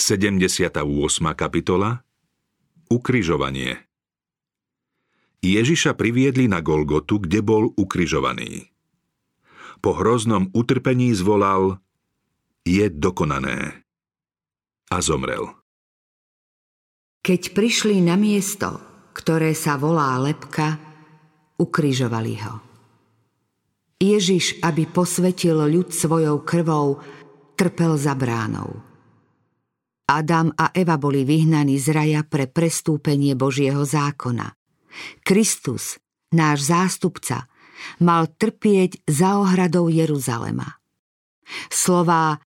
[0.00, 0.80] 78.
[1.36, 2.00] kapitola
[2.88, 3.84] Ukrižovanie
[5.44, 8.72] Ježiša priviedli na Golgotu, kde bol ukrižovaný.
[9.84, 11.84] Po hroznom utrpení zvolal
[12.64, 13.84] Je dokonané.
[14.88, 15.52] A zomrel.
[17.20, 18.80] Keď prišli na miesto,
[19.12, 20.80] ktoré sa volá Lepka,
[21.60, 22.54] ukrižovali ho.
[24.00, 27.04] Ježiš, aby posvetil ľud svojou krvou,
[27.52, 28.89] trpel za bránou.
[30.10, 34.58] Adam a Eva boli vyhnaní z raja pre prestúpenie Božieho zákona.
[35.22, 36.02] Kristus,
[36.34, 37.46] náš zástupca,
[38.02, 40.82] mal trpieť za ohradou Jeruzalema.
[41.70, 42.42] Slová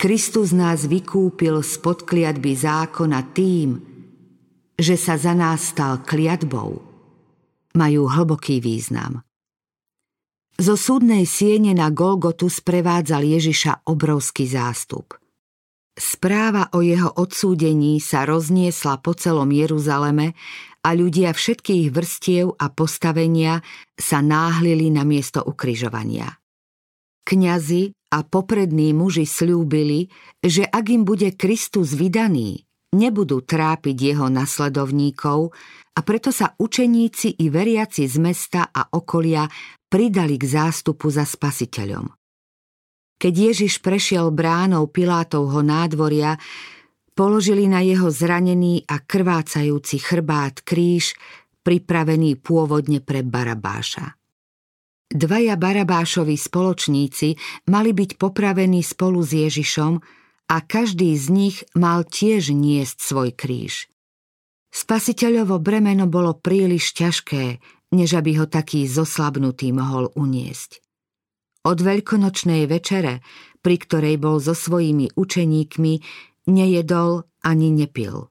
[0.00, 3.68] Kristus nás vykúpil spod kliatby zákona tým,
[4.74, 6.80] že sa za nás stal kliatbou,
[7.76, 9.20] majú hlboký význam.
[10.56, 15.16] Zo súdnej siene na Golgotu sprevádzal Ježiša obrovský zástup–
[15.92, 20.32] Správa o jeho odsúdení sa rozniesla po celom Jeruzaleme
[20.80, 23.60] a ľudia všetkých vrstiev a postavenia
[23.92, 26.40] sa náhlili na miesto ukryžovania.
[27.22, 30.08] Kňazi a poprední muži slúbili,
[30.42, 32.64] že ak im bude Kristus vydaný,
[32.96, 35.52] nebudú trápiť jeho nasledovníkov
[35.92, 39.44] a preto sa učeníci i veriaci z mesta a okolia
[39.92, 42.21] pridali k zástupu za spasiteľom.
[43.22, 46.42] Keď Ježiš prešiel bránou Pilátovho nádvoria,
[47.14, 51.14] položili na jeho zranený a krvácajúci chrbát kríž,
[51.62, 54.18] pripravený pôvodne pre Barabáša.
[55.06, 57.38] Dvaja Barabášovi spoločníci
[57.70, 59.92] mali byť popravení spolu s Ježišom
[60.50, 63.86] a každý z nich mal tiež niesť svoj kríž.
[64.74, 67.62] Spasiteľovo bremeno bolo príliš ťažké,
[67.94, 70.81] než aby ho taký zoslabnutý mohol uniesť.
[71.62, 73.22] Od veľkonočnej večere,
[73.62, 75.94] pri ktorej bol so svojimi učeníkmi,
[76.50, 78.26] nejedol ani nepil.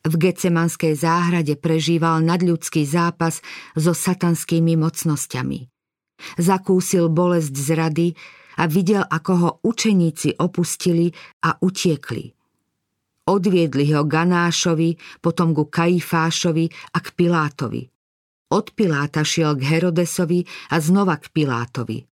[0.00, 3.38] V Gecemanskej záhrade prežíval nadľudský zápas
[3.78, 5.70] so satanskými mocnosťami.
[6.40, 8.08] Zakúsil bolesť zrady
[8.58, 11.14] a videl, ako ho učeníci opustili
[11.46, 12.34] a utiekli.
[13.30, 17.86] Odviedli ho Ganášovi, potom ku Kaifášovi a k Pilátovi.
[18.50, 20.42] Od Piláta šiel k Herodesovi
[20.74, 22.09] a znova k Pilátovi.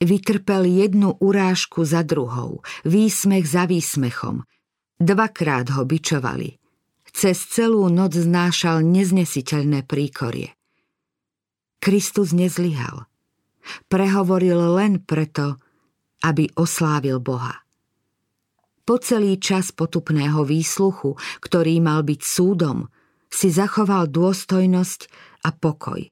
[0.00, 4.48] Vytrpel jednu urážku za druhou, výsmech za výsmechom.
[4.96, 6.56] Dvakrát ho bičovali.
[7.12, 10.56] Cez celú noc znášal neznesiteľné príkorie.
[11.84, 13.04] Kristus nezlyhal.
[13.92, 15.60] Prehovoril len preto,
[16.24, 17.60] aby oslávil Boha.
[18.88, 22.88] Po celý čas potupného výsluchu, ktorý mal byť súdom,
[23.28, 25.00] si zachoval dôstojnosť
[25.44, 26.08] a pokoj.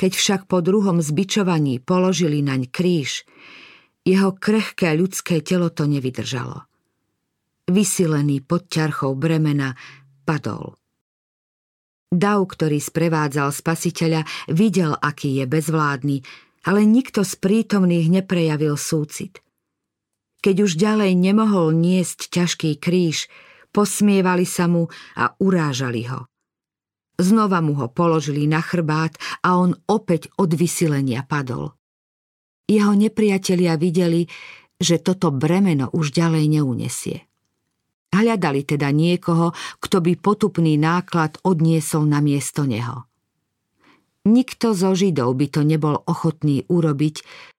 [0.00, 3.28] Keď však po druhom zbičovaní položili naň kríž,
[4.00, 6.64] jeho krehké ľudské telo to nevydržalo.
[7.68, 9.76] Vysilený pod ťarchou bremena
[10.24, 10.80] padol.
[12.08, 16.24] Dav, ktorý sprevádzal spasiteľa, videl, aký je bezvládny,
[16.64, 19.44] ale nikto z prítomných neprejavil súcit.
[20.40, 23.28] Keď už ďalej nemohol niesť ťažký kríž,
[23.68, 24.88] posmievali sa mu
[25.20, 26.29] a urážali ho.
[27.20, 31.76] Znova mu ho položili na chrbát a on opäť od vysilenia padol.
[32.64, 34.24] Jeho nepriatelia videli,
[34.80, 37.28] že toto bremeno už ďalej neunesie.
[38.10, 39.52] Hľadali teda niekoho,
[39.84, 43.04] kto by potupný náklad odniesol na miesto neho.
[44.24, 47.16] Nikto zo Židov by to nebol ochotný urobiť,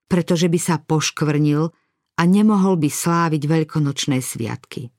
[0.10, 1.70] pretože by sa poškvrnil
[2.18, 4.90] a nemohol by sláviť veľkonočné sviatky.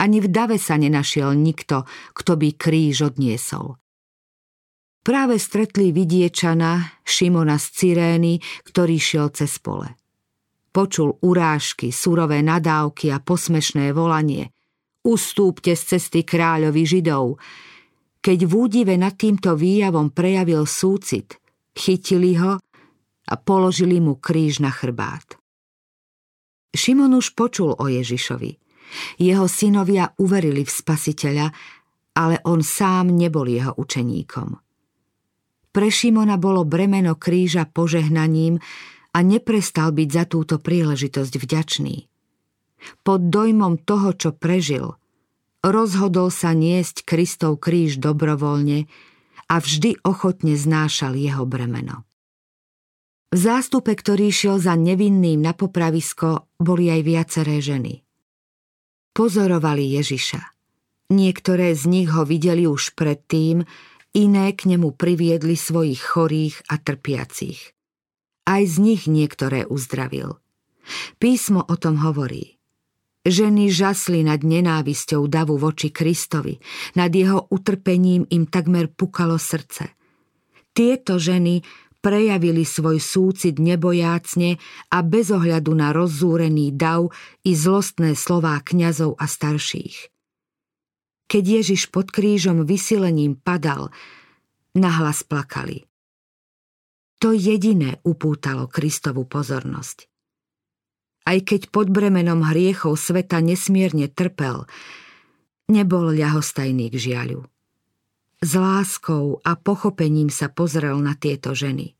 [0.00, 1.84] Ani v dave sa nenašiel nikto,
[2.16, 3.79] kto by kríž odniesol.
[5.00, 8.34] Práve stretli vidiečana Šimona z Cyrény,
[8.68, 9.96] ktorý šiel cez pole.
[10.70, 14.52] Počul urážky, surové nadávky a posmešné volanie.
[15.02, 17.40] Ustúpte z cesty kráľovi Židov.
[18.20, 21.40] Keď v údive nad týmto výjavom prejavil súcit,
[21.72, 22.60] chytili ho
[23.26, 25.40] a položili mu kríž na chrbát.
[26.76, 28.52] Šimon už počul o Ježišovi–
[29.18, 31.46] jeho synovia uverili v spasiteľa,
[32.18, 34.69] ale on sám nebol jeho učeníkom.
[35.70, 38.58] Pre Šimona bolo bremeno kríža požehnaním
[39.14, 41.96] a neprestal byť za túto príležitosť vďačný.
[43.06, 44.98] Pod dojmom toho, čo prežil,
[45.62, 48.90] rozhodol sa niesť Kristov kríž dobrovoľne
[49.46, 52.02] a vždy ochotne znášal jeho bremeno.
[53.30, 58.02] V zástupe, ktorý šiel za nevinným na popravisko, boli aj viaceré ženy–
[59.10, 60.54] Pozorovali Ježiša.
[61.10, 63.66] Niektoré z nich ho videli už predtým,
[64.16, 67.74] iné k nemu priviedli svojich chorých a trpiacich.
[68.46, 70.42] Aj z nich niektoré uzdravil.
[71.22, 72.58] Písmo o tom hovorí.
[73.20, 76.56] Ženy žasli nad nenávisťou davu voči Kristovi,
[76.96, 79.92] nad jeho utrpením im takmer pukalo srdce.
[80.72, 81.60] Tieto ženy
[82.00, 84.56] prejavili svoj súcit nebojácne
[84.88, 87.12] a bez ohľadu na rozzúrený dav
[87.44, 90.08] i zlostné slová kňazov a starších.
[91.30, 93.94] Keď Ježiš pod krížom vysilením padal,
[94.74, 95.86] nahlas plakali.
[97.22, 100.10] To jediné upútalo Kristovu pozornosť.
[101.30, 104.66] Aj keď pod bremenom hriechov sveta nesmierne trpel,
[105.70, 107.46] nebol ľahostajný k žiaľu.
[108.42, 111.94] S láskou a pochopením sa pozrel na tieto ženy.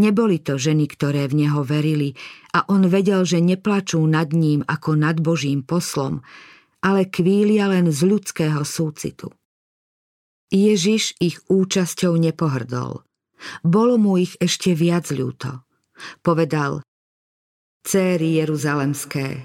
[0.00, 2.16] Neboli to ženy, ktoré v neho verili
[2.56, 6.24] a on vedel, že neplačú nad ním ako nad Božím poslom,
[6.82, 9.30] ale kvília len z ľudského súcitu.
[10.52, 13.06] Ježiš ich účasťou nepohrdol.
[13.64, 15.64] Bolo mu ich ešte viac ľúto.
[16.20, 16.84] Povedal,
[17.82, 19.42] Céry Jeruzalemské,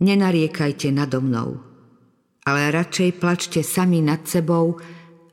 [0.00, 1.60] nenariekajte nado mnou,
[2.46, 4.80] ale radšej plačte sami nad sebou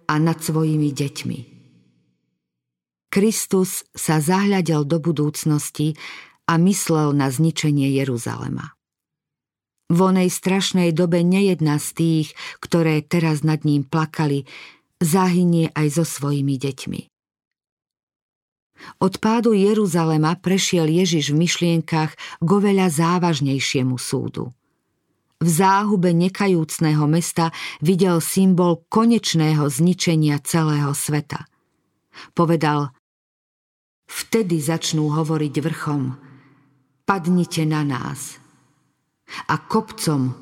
[0.07, 1.39] a nad svojimi deťmi.
[3.07, 5.95] Kristus sa zahľadel do budúcnosti
[6.47, 8.76] a myslel na zničenie Jeruzalema.
[9.87, 12.27] V onej strašnej dobe nejedna z tých,
[12.59, 14.43] ktoré teraz nad ním plakali,
[14.99, 17.01] zahynie aj so svojimi deťmi.
[18.99, 22.13] Od pádu Jeruzalema prešiel Ježiš v myšlienkach
[22.43, 24.53] k oveľa závažnejšiemu súdu.
[25.37, 31.45] V záhube nekajúcného mesta videl symbol konečného zničenia celého sveta.
[32.33, 32.91] Povedal,
[34.09, 36.01] vtedy začnú hovoriť vrchom,
[37.05, 38.41] padnite na nás
[39.47, 40.35] a kopcom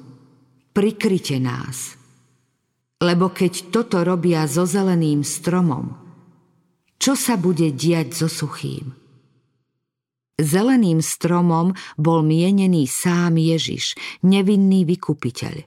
[0.74, 1.98] prikryte nás.
[3.02, 5.86] Lebo keď toto robia so zeleným stromom–
[7.06, 8.96] čo sa bude diať so suchým.
[10.36, 13.96] Zeleným stromom bol mienený sám Ježiš,
[14.26, 15.64] nevinný vykupiteľ.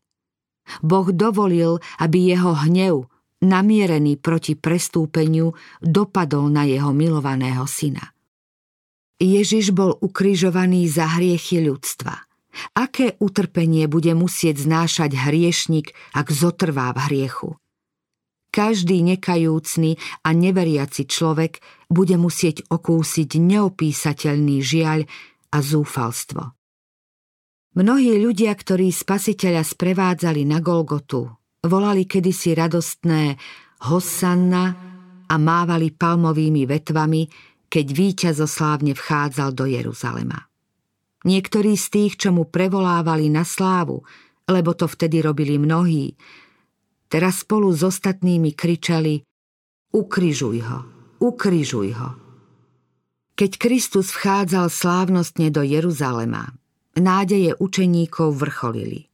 [0.85, 3.09] Boh dovolil, aby jeho hnev,
[3.41, 8.12] namierený proti prestúpeniu, dopadol na jeho milovaného syna.
[9.23, 12.28] Ježiš bol ukrižovaný za hriechy ľudstva.
[12.75, 17.50] Aké utrpenie bude musieť znášať hriešnik, ak zotrvá v hriechu?
[18.49, 21.61] Každý nekajúcný a neveriaci človek
[21.93, 25.05] bude musieť okúsiť neopísateľný žiaľ
[25.53, 26.56] a zúfalstvo.
[27.77, 31.29] Mnohí ľudia, ktorí spasiteľa sprevádzali na Golgotu,
[31.62, 33.37] volali kedysi radostné
[33.87, 34.65] Hosanna
[35.29, 37.23] a mávali palmovými vetvami,
[37.69, 40.48] keď víťazoslávne vchádzal do Jeruzalema.
[41.29, 44.01] Niektorí z tých, čo mu prevolávali na slávu,
[44.49, 46.17] lebo to vtedy robili mnohí,
[47.09, 49.25] Teraz spolu s ostatnými kričali
[49.89, 50.79] Ukrižuj ho,
[51.25, 52.11] ukrižuj ho.
[53.33, 56.53] Keď Kristus vchádzal slávnostne do Jeruzalema,
[57.01, 59.09] nádeje učeníkov vrcholili.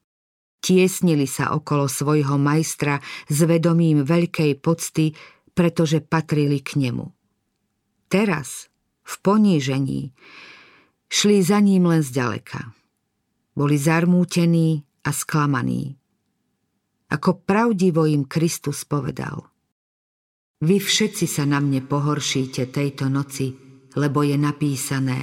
[0.59, 2.99] Tiesnili sa okolo svojho majstra
[3.31, 5.15] s vedomím veľkej pocty,
[5.55, 7.07] pretože patrili k nemu.
[8.11, 8.67] Teraz,
[9.07, 10.11] v ponížení,
[11.09, 12.73] šli za ním len zďaleka.
[13.55, 15.95] Boli zarmútení a sklamaní
[17.15, 19.47] ako pravdivo im Kristus povedal.
[20.65, 23.55] Vy všetci sa na mne pohoršíte tejto noci,
[23.95, 25.21] lebo je napísané.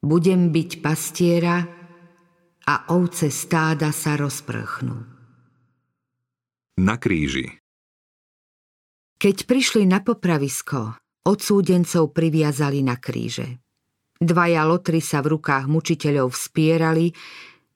[0.00, 1.60] Budem byť pastiera
[2.66, 4.96] a ovce stáda sa rozprchnú.
[6.76, 7.56] Na kríži
[9.16, 13.65] Keď prišli na popravisko, odsúdencov priviazali na kríže.
[14.16, 17.12] Dvaja lotry sa v rukách mučiteľov vspierali,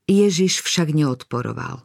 [0.09, 1.85] Ježiš však neodporoval.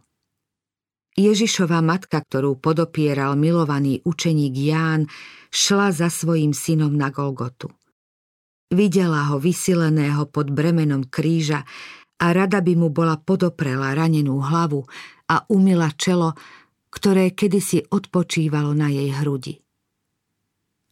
[1.15, 5.07] Ježišova matka, ktorú podopieral milovaný učeník Ján,
[5.47, 7.71] šla za svojim synom na Golgotu.
[8.67, 11.63] Videla ho vysileného pod bremenom kríža
[12.19, 14.83] a rada by mu bola podoprela ranenú hlavu
[15.31, 16.35] a umila čelo,
[16.91, 19.64] ktoré kedysi odpočívalo na jej hrudi.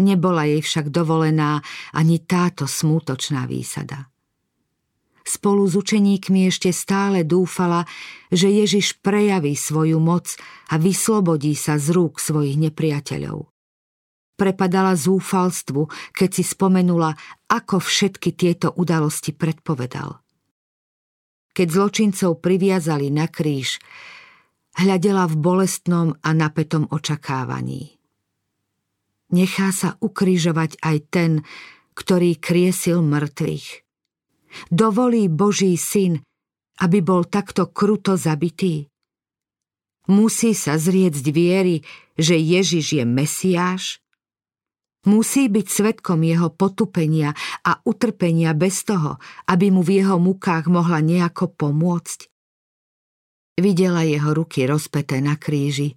[0.02, 1.62] Nebola jej však dovolená
[1.94, 4.10] ani táto smútočná výsada.
[5.24, 7.88] Spolu s učeníkmi ešte stále dúfala,
[8.28, 10.36] že Ježiš prejaví svoju moc
[10.68, 13.48] a vyslobodí sa z rúk svojich nepriateľov.
[14.36, 17.16] Prepadala zúfalstvu, keď si spomenula,
[17.48, 20.20] ako všetky tieto udalosti predpovedal.
[21.54, 23.80] Keď zločincov priviazali na kríž,
[24.76, 28.03] hľadela v bolestnom a napetom očakávaní.
[29.34, 31.32] Nechá sa ukrižovať aj ten,
[31.98, 33.84] ktorý kriesil mŕtvych
[34.70, 36.22] dovolí Boží syn,
[36.82, 38.90] aby bol takto kruto zabitý?
[40.12, 41.82] Musí sa zrieť viery,
[42.20, 44.04] že Ježiš je Mesiáš?
[45.04, 47.36] Musí byť svetkom jeho potupenia
[47.68, 49.20] a utrpenia bez toho,
[49.52, 52.32] aby mu v jeho mukách mohla nejako pomôcť.
[53.60, 55.92] Videla jeho ruky rozpeté na kríži,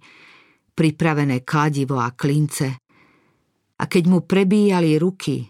[0.75, 2.86] pripravené kladivo a klince.
[3.77, 5.47] A keď mu prebíjali ruky,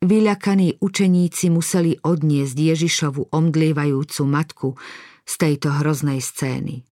[0.00, 4.68] vyľakaní učeníci museli odniesť Ježišovu omdlievajúcu matku
[5.28, 6.84] z tejto hroznej scény.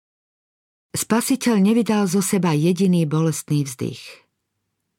[0.94, 4.04] Spasiteľ nevydal zo seba jediný bolestný vzdych–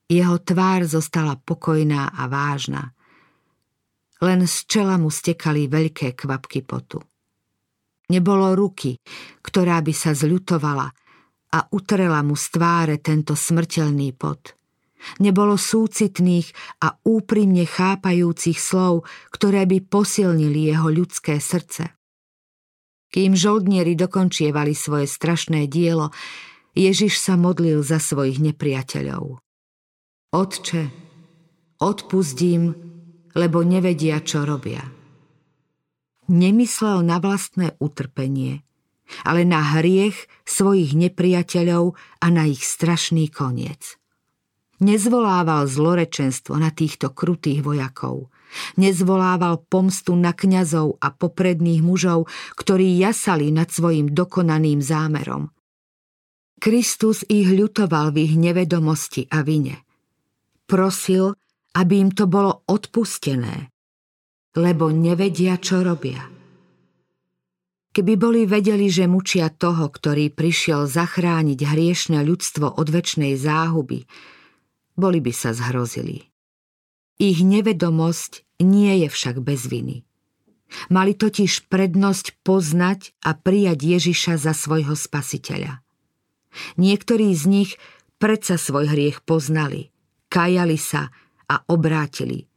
[0.05, 2.93] jeho tvár zostala pokojná a vážna.
[4.21, 7.01] Len z čela mu stekali veľké kvapky potu.
[8.13, 9.01] Nebolo ruky,
[9.41, 10.89] ktorá by sa zľutovala
[11.57, 14.53] a utrela mu z tváre tento smrteľný pot.
[15.21, 21.93] Nebolo súcitných a úprimne chápajúcich slov, ktoré by posilnili jeho ľudské srdce.
[23.15, 26.11] Kým žoldnieri dokončievali svoje strašné dielo,
[26.75, 29.39] Ježiš sa modlil za svojich nepriateľov.
[30.35, 30.83] Otče,
[31.79, 32.75] odpustím,
[33.39, 34.83] lebo nevedia, čo robia.
[36.27, 38.67] Nemyslel na vlastné utrpenie,
[39.23, 44.01] ale na hriech svojich nepriateľov a na ich strašný koniec.
[44.85, 48.29] Nezvolával zlorečenstvo na týchto krutých vojakov.
[48.77, 52.29] Nezvolával pomstu na kňazov a popredných mužov,
[52.61, 55.49] ktorí jasali nad svojim dokonaným zámerom.
[56.61, 59.85] Kristus ich ľutoval v ich nevedomosti a vine
[60.65, 61.37] prosil,
[61.77, 63.69] aby im to bolo odpustené,
[64.57, 66.25] lebo nevedia, čo robia.
[67.95, 74.03] Keby boli vedeli, že mučia toho, ktorý prišiel zachrániť hriešne ľudstvo od väčšnej záhuby,
[74.95, 76.31] boli by sa zhrozili.
[77.19, 80.03] Ich nevedomosť nie je však bez viny.
[80.91, 85.85] Mali totiž prednosť poznať a prijať Ježiša za svojho spasiteľa.
[86.79, 87.71] Niektorí z nich
[88.19, 89.91] predsa svoj hriech poznali–
[90.35, 91.15] kajali sa
[91.47, 92.51] a obrátili.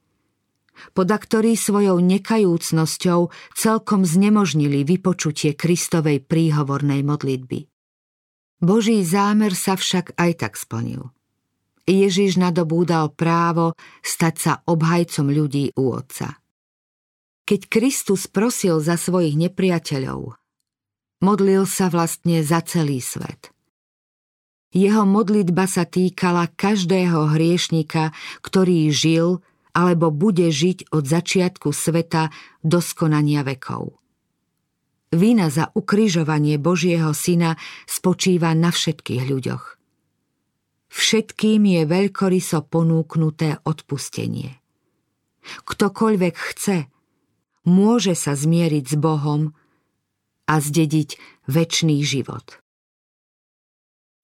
[0.98, 7.70] Poda ktorí svojou nekajúcnosťou celkom znemožnili vypočutie Kristovej príhovornej modlitby.
[8.62, 11.14] Boží zámer sa však aj tak splnil.
[11.88, 16.38] Ježiš nadobúdal právo stať sa obhajcom ľudí u Otca.
[17.48, 20.36] Keď Kristus prosil za svojich nepriateľov,
[21.24, 23.50] modlil sa vlastne za celý svet–
[24.76, 28.12] jeho modlitba sa týkala každého hriešnika,
[28.44, 29.40] ktorý žil
[29.72, 32.34] alebo bude žiť od začiatku sveta
[32.66, 33.96] do skonania vekov.
[35.14, 37.56] Vina za ukrižovanie Božieho syna
[37.88, 39.77] spočíva na všetkých ľuďoch.
[40.88, 44.60] Všetkým je veľkoryso ponúknuté odpustenie.
[45.64, 46.78] Ktokoľvek chce,
[47.68, 49.52] môže sa zmieriť s Bohom
[50.48, 52.60] a zdediť väčší život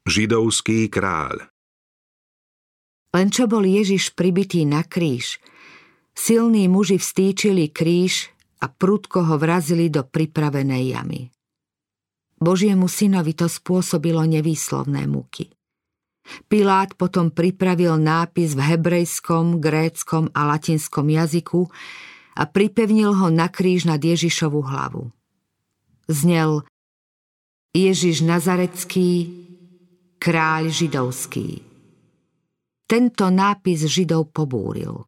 [0.03, 1.47] židovský kráľ.
[3.13, 5.37] Len čo bol Ježiš pribitý na kríž,
[6.17, 11.21] silní muži vstýčili kríž a prudko ho vrazili do pripravenej jamy.
[12.41, 15.47] Božiemu synovi to spôsobilo nevýslovné muky.
[16.47, 21.67] Pilát potom pripravil nápis v hebrejskom, gréckom a latinskom jazyku
[22.39, 25.11] a pripevnil ho na kríž nad Ježišovu hlavu.
[26.07, 26.63] Znel
[27.75, 29.09] Ježiš Nazarecký,
[30.21, 31.59] kráľ židovský.
[32.87, 35.03] Tento nápis židov pobúril.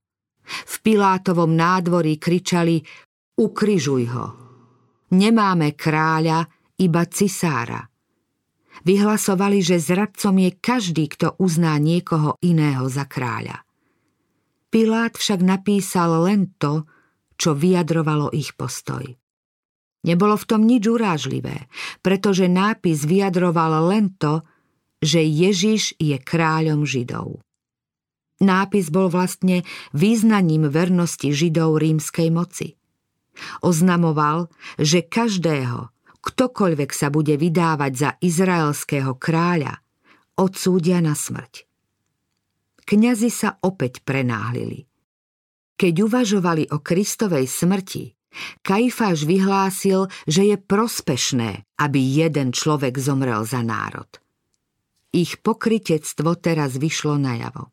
[0.45, 2.81] V Pilátovom nádvorí kričali
[3.35, 4.27] Ukrižuj ho.
[5.13, 6.47] Nemáme kráľa,
[6.81, 7.94] iba cisára.
[8.83, 13.63] Vyhlasovali, že zradcom je každý, kto uzná niekoho iného za kráľa.
[14.67, 16.83] Pilát však napísal len to,
[17.39, 19.07] čo vyjadrovalo ich postoj.
[20.05, 21.71] Nebolo v tom nič urážlivé,
[22.03, 24.43] pretože nápis vyjadroval len to,
[24.99, 27.39] že Ježiš je kráľom Židov.
[28.43, 29.63] Nápis bol vlastne
[29.95, 32.75] význaním vernosti Židov rímskej moci.
[33.63, 35.94] Oznamoval, že každého,
[36.25, 39.77] ktokoľvek sa bude vydávať za izraelského kráľa,
[40.41, 41.69] odsúdia na smrť.
[42.85, 44.89] Kňazi sa opäť prenáhlili.
[45.77, 48.17] Keď uvažovali o Kristovej smrti,
[48.65, 54.09] Kajfáš vyhlásil, že je prospešné, aby jeden človek zomrel za národ–
[55.15, 57.71] ich pokritectvo teraz vyšlo najavo.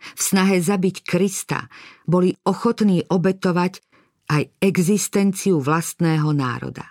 [0.00, 1.66] V snahe zabiť Krista
[2.06, 3.82] boli ochotní obetovať
[4.30, 6.86] aj existenciu vlastného národa.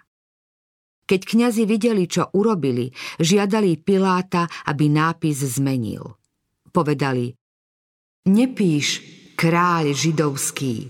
[1.10, 6.06] Keď kňazi videli, čo urobili, žiadali Piláta, aby nápis zmenil.
[6.70, 7.34] Povedali,
[8.30, 9.02] nepíš
[9.34, 10.86] kráľ židovský,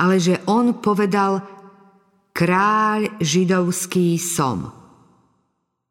[0.00, 1.44] ale že on povedal
[2.32, 4.72] kráľ židovský som.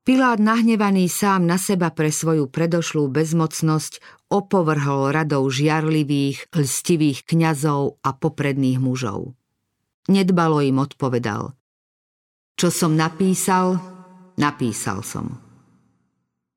[0.08, 4.00] Pilát nahnevaný sám na seba pre svoju predošlú bezmocnosť
[4.32, 9.36] opovrhol radou žiarlivých, lstivých kňazov a popredných mužov.
[10.08, 11.57] Nedbalo im odpovedal.
[12.58, 13.78] Čo som napísal,
[14.34, 15.38] napísal som.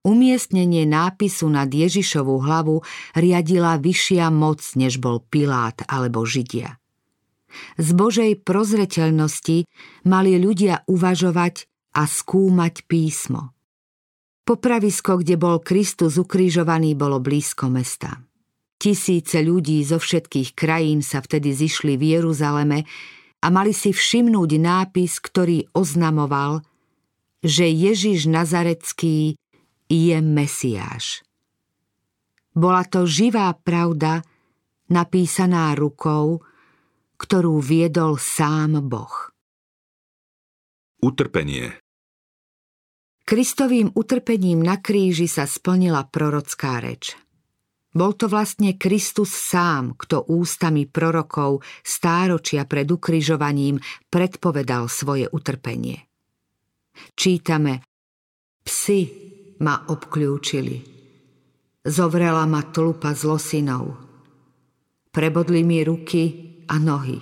[0.01, 2.81] Umiestnenie nápisu nad Ježišovú hlavu
[3.13, 6.81] riadila vyššia moc, než bol Pilát alebo Židia.
[7.77, 9.69] Z Božej prozreteľnosti
[10.09, 13.53] mali ľudia uvažovať a skúmať písmo.
[14.49, 18.25] Popravisko, kde bol Kristus ukrižovaný, bolo blízko mesta.
[18.81, 22.89] Tisíce ľudí zo všetkých krajín sa vtedy zišli v Jeruzaleme
[23.41, 26.61] a mali si všimnúť nápis, ktorý oznamoval,
[27.41, 29.41] že Ježiš Nazarecký
[29.89, 31.25] je Mesiáš.
[32.53, 34.21] Bola to živá pravda,
[34.93, 36.45] napísaná rukou,
[37.17, 39.33] ktorú viedol sám Boh.
[41.01, 41.81] Utrpenie
[43.25, 47.15] Kristovým utrpením na kríži sa splnila prorocká reč.
[47.91, 56.07] Bol to vlastne Kristus sám, kto ústami prorokov stáročia pred ukrižovaním predpovedal svoje utrpenie.
[57.19, 57.83] Čítame
[58.63, 59.01] Psi
[59.59, 60.79] ma obklúčili.
[61.83, 63.99] Zovrela ma tlupa zlosinov.
[65.11, 66.23] Prebodli mi ruky
[66.71, 67.19] a nohy.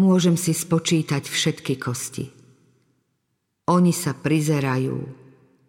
[0.00, 2.32] Môžem si spočítať všetky kosti.
[3.68, 4.96] Oni sa prizerajú.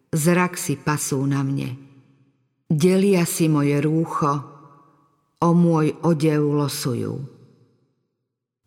[0.08, 1.87] Zrak si pasú na mne.
[2.68, 4.28] Delia si moje rúcho,
[5.40, 7.16] o môj odev losujú.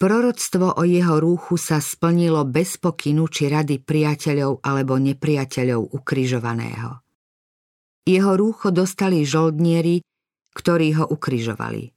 [0.02, 6.98] Proroctvo o jeho rúchu sa splnilo bez pokynu či rady priateľov alebo nepriateľov ukrižovaného.
[8.02, 10.02] Jeho rúcho dostali žoldnieri,
[10.58, 11.94] ktorí ho ukrižovali.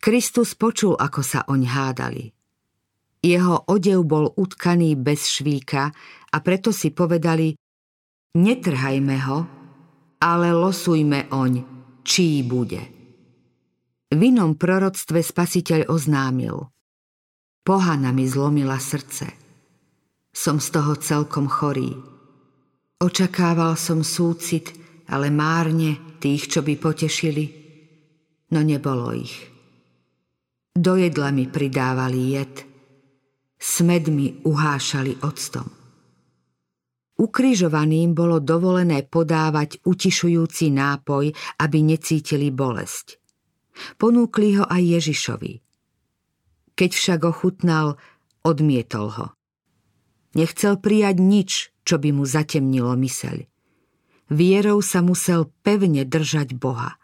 [0.00, 2.24] Kristus počul, ako sa oň hádali.
[3.20, 5.92] Jeho odev bol utkaný bez švíka
[6.32, 7.52] a preto si povedali
[8.40, 9.63] Netrhajme ho,
[10.20, 11.52] ale losujme oň,
[12.04, 12.82] čí bude.
[14.14, 16.70] V inom proroctve spasiteľ oznámil.
[17.64, 19.26] Pohana mi zlomila srdce.
[20.30, 21.94] Som z toho celkom chorý.
[23.00, 24.70] Očakával som súcit,
[25.10, 27.44] ale márne tých, čo by potešili,
[28.54, 29.34] no nebolo ich.
[30.74, 32.54] Do jedla mi pridávali jed,
[33.58, 35.83] smed mi uhášali octom.
[37.14, 41.30] Ukrižovaným bolo dovolené podávať utišujúci nápoj,
[41.62, 43.22] aby necítili bolesť.
[43.98, 45.52] Ponúkli ho aj Ježišovi.
[46.74, 47.94] Keď však ochutnal,
[48.42, 49.26] odmietol ho.
[50.34, 51.50] Nechcel prijať nič,
[51.86, 53.46] čo by mu zatemnilo myseľ.
[54.34, 56.98] Vierou sa musel pevne držať Boha.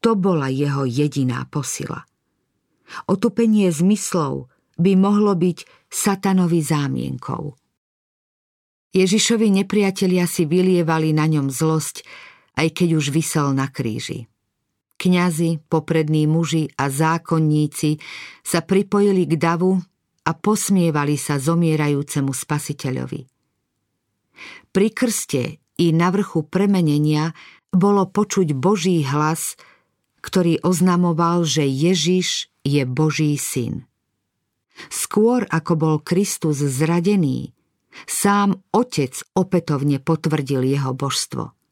[0.00, 2.08] To bola jeho jediná posila.
[3.04, 4.48] Otupenie zmyslov
[4.80, 7.52] by mohlo byť satanovi zámienkou.
[8.92, 12.04] Ježišovi nepriatelia si vylievali na ňom zlosť,
[12.60, 14.28] aj keď už vysel na kríži.
[15.00, 17.98] Kňazi, poprední muži a zákonníci
[18.44, 19.80] sa pripojili k davu
[20.22, 23.20] a posmievali sa zomierajúcemu spasiteľovi.
[24.70, 27.34] Pri krste i na vrchu premenenia
[27.72, 29.56] bolo počuť Boží hlas,
[30.22, 33.88] ktorý oznamoval, že Ježiš je Boží syn.
[34.88, 37.56] Skôr ako bol Kristus zradený,
[38.04, 41.50] sám Otec opätovne potvrdil jeho božstvo–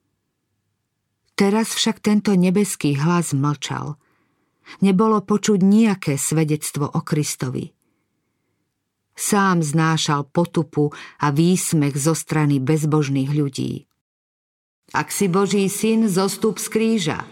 [1.40, 3.96] Teraz však tento nebeský hlas mlčal.
[4.84, 7.72] Nebolo počuť nejaké svedectvo o Kristovi.
[9.16, 13.88] Sám znášal potupu a výsmech zo strany bezbožných ľudí.
[14.92, 17.24] Ak si Boží syn, zostup z kríža.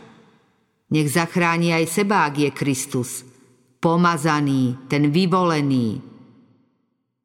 [0.89, 3.29] Nech zachráni aj seba, ak je Kristus.
[3.77, 6.01] Pomazaný, ten vyvolený.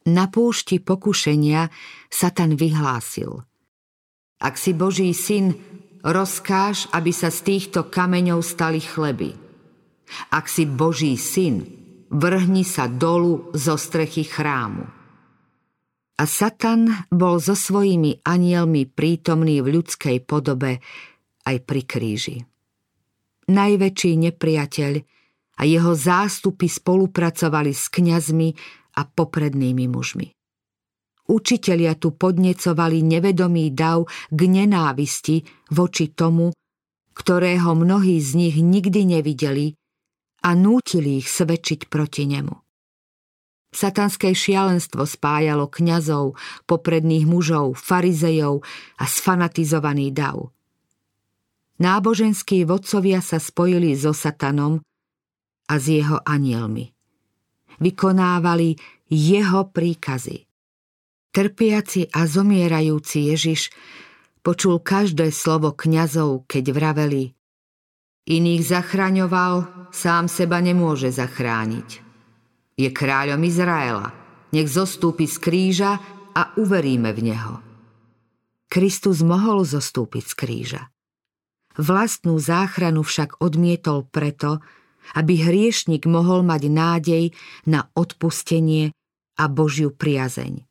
[0.03, 1.71] Na púšti pokušenia
[2.11, 3.47] Satan vyhlásil.
[4.43, 5.55] Ak si Boží syn,
[6.03, 9.31] rozkáž, aby sa z týchto kameňov stali chleby.
[10.35, 11.63] Ak si Boží syn,
[12.11, 14.83] vrhni sa dolu zo strechy chrámu.
[16.19, 20.83] A Satan bol so svojimi anielmi prítomný v ľudskej podobe
[21.47, 22.37] aj pri kríži.
[23.47, 24.93] Najväčší nepriateľ
[25.57, 28.49] a jeho zástupy spolupracovali s kňazmi
[28.93, 30.31] a poprednými mužmi.
[31.23, 36.51] Učitelia tu podnecovali nevedomý dav k nenávisti voči tomu,
[37.15, 39.71] ktorého mnohí z nich nikdy nevideli
[40.43, 42.55] a nútili ich svedčiť proti nemu.
[43.73, 46.37] Satanské šialenstvo spájalo kňazov,
[46.69, 48.61] popredných mužov, farizejov
[49.01, 50.53] a sfanatizovaný dav.
[51.81, 54.77] Náboženskí vodcovia sa spojili so satanom
[55.65, 56.92] a s jeho anielmi.
[57.83, 58.79] Vykonávali
[59.11, 60.47] jeho príkazy.
[61.35, 63.75] Trpiaci a zomierajúci Ježiš
[64.39, 67.35] počul každé slovo kňazov, keď vraveli
[68.23, 69.55] Iných zachraňoval,
[69.91, 71.99] sám seba nemôže zachrániť.
[72.79, 74.15] Je kráľom Izraela.
[74.55, 75.99] Nech zostúpi z kríža
[76.31, 77.59] a uveríme v Neho.
[78.71, 80.81] Kristus mohol zostúpiť z kríža.
[81.75, 84.63] Vlastnú záchranu však odmietol preto,
[85.13, 87.25] aby hriešnik mohol mať nádej
[87.67, 88.95] na odpustenie
[89.37, 90.63] a Božiu priazeň.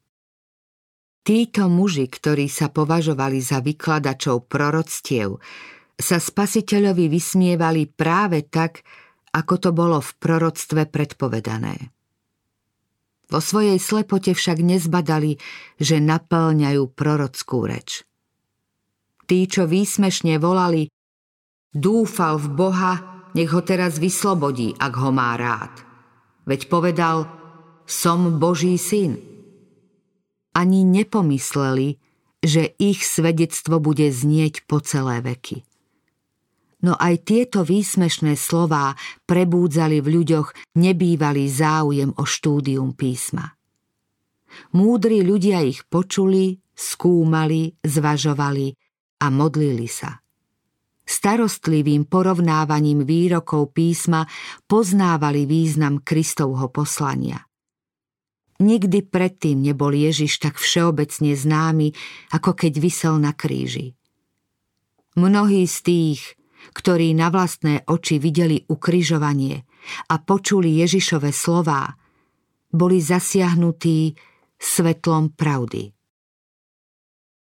[1.22, 5.38] Títo muži, ktorí sa považovali za vykladačov proroctiev,
[5.94, 8.82] sa spasiteľovi vysmievali práve tak,
[9.30, 11.94] ako to bolo v proroctve predpovedané.
[13.30, 15.38] Vo svojej slepote však nezbadali,
[15.78, 18.04] že naplňajú prorockú reč.
[19.24, 20.90] Tí, čo výsmešne volali,
[21.72, 25.72] dúfal v Boha, nech ho teraz vyslobodí, ak ho má rád.
[26.44, 27.28] Veď povedal,
[27.88, 29.18] som Boží syn.
[30.52, 31.96] Ani nepomysleli,
[32.42, 35.62] že ich svedectvo bude znieť po celé veky.
[36.82, 43.54] No aj tieto výsmešné slová prebúdzali v ľuďoch nebývalý záujem o štúdium písma.
[44.74, 48.74] Múdri ľudia ich počuli, skúmali, zvažovali
[49.22, 50.21] a modlili sa.
[51.02, 54.26] Starostlivým porovnávaním výrokov písma
[54.70, 57.42] poznávali význam Kristovho poslania.
[58.62, 61.90] Nikdy predtým nebol Ježiš tak všeobecne známy,
[62.30, 63.98] ako keď vysel na kríži.
[65.18, 66.20] Mnohí z tých,
[66.70, 69.66] ktorí na vlastné oči videli ukrižovanie
[70.06, 71.98] a počuli Ježišove slová,
[72.70, 74.14] boli zasiahnutí
[74.62, 75.90] svetlom pravdy.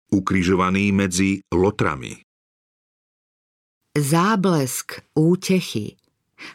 [0.09, 2.24] Ukrižovaný medzi lotrami
[3.95, 5.95] Záblesk útechy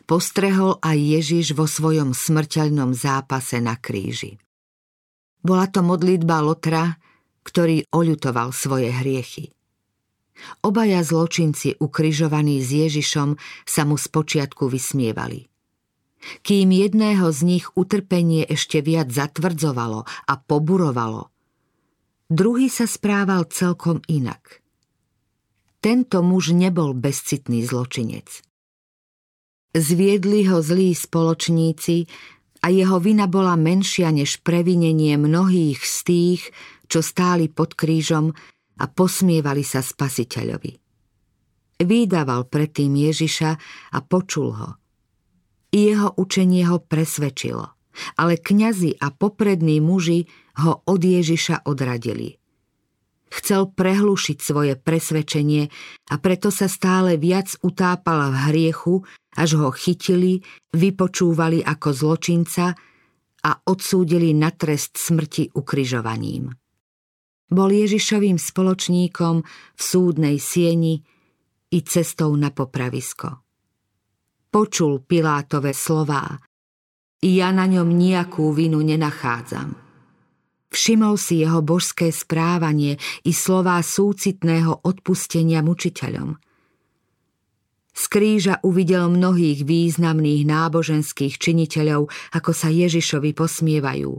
[0.04, 4.36] postrehol aj Ježiš vo svojom smrteľnom zápase na kríži.
[5.40, 7.00] Bola to modlitba Lotra,
[7.48, 9.56] ktorý oľutoval svoje hriechy.
[10.68, 15.48] Obaja zločinci ukrižovaní s Ježišom sa mu spočiatku vysmievali.
[16.44, 21.32] Kým jedného z nich utrpenie ešte viac zatvrdzovalo a poburovalo,
[22.28, 24.60] druhý sa správal celkom inak–
[25.80, 28.44] tento muž nebol bezcitný zločinec.
[29.70, 32.10] Zviedli ho zlí spoločníci
[32.66, 36.42] a jeho vina bola menšia než previnenie mnohých z tých,
[36.90, 38.34] čo stáli pod krížom
[38.80, 40.74] a posmievali sa spasiteľovi.
[41.80, 43.52] Vydával predtým Ježiša
[43.94, 44.70] a počul ho.
[45.70, 47.78] Jeho učenie ho presvedčilo,
[48.18, 50.26] ale kňazi a poprední muži
[50.60, 52.39] ho od Ježiša odradili.
[53.30, 55.70] Chcel prehlušiť svoje presvedčenie
[56.10, 59.06] a preto sa stále viac utápala v hriechu,
[59.38, 60.42] až ho chytili,
[60.74, 62.74] vypočúvali ako zločinca
[63.46, 66.50] a odsúdili na trest smrti ukryžovaním.
[67.50, 69.36] Bol Ježišovým spoločníkom
[69.78, 71.02] v súdnej sieni
[71.70, 73.46] i cestou na popravisko.
[74.50, 76.26] Počul Pilátove slová.
[77.22, 79.70] Ja na ňom nejakú vinu nenachádzam–
[80.70, 86.38] Všimol si jeho božské správanie i slová súcitného odpustenia mučiteľom.
[87.90, 94.14] Z kríža uvidel mnohých významných náboženských činiteľov, ako sa Ježišovi posmievajú.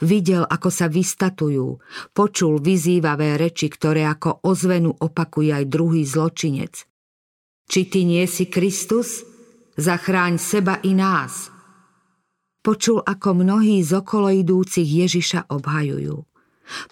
[0.00, 1.78] Videl, ako sa vystatujú,
[2.16, 6.74] počul vyzývavé reči, ktoré ako ozvenu opakuje aj druhý zločinec.
[7.70, 9.22] Či ty nie si Kristus?
[9.78, 11.52] Zachráň seba i nás–
[12.60, 16.28] Počul, ako mnohí z okolo idúcich Ježiša obhajujú.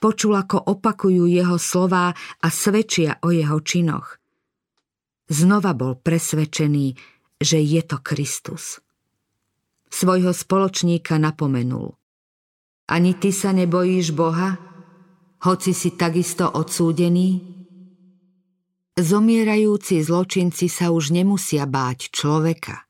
[0.00, 4.16] Počul, ako opakujú jeho slová a svedčia o jeho činoch.
[5.28, 6.96] Znova bol presvedčený,
[7.36, 8.80] že je to Kristus.
[9.92, 12.00] Svojho spoločníka napomenul.
[12.88, 14.56] Ani ty sa nebojíš Boha,
[15.44, 17.44] hoci si takisto odsúdený?
[18.96, 22.82] Zomierajúci zločinci sa už nemusia báť človeka–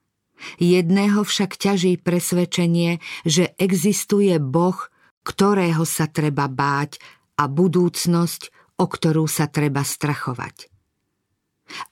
[0.59, 4.79] Jedného však ťaží presvedčenie, že existuje Boh,
[5.27, 7.03] ktorého sa treba báť
[7.39, 10.71] a budúcnosť, o ktorú sa treba strachovať.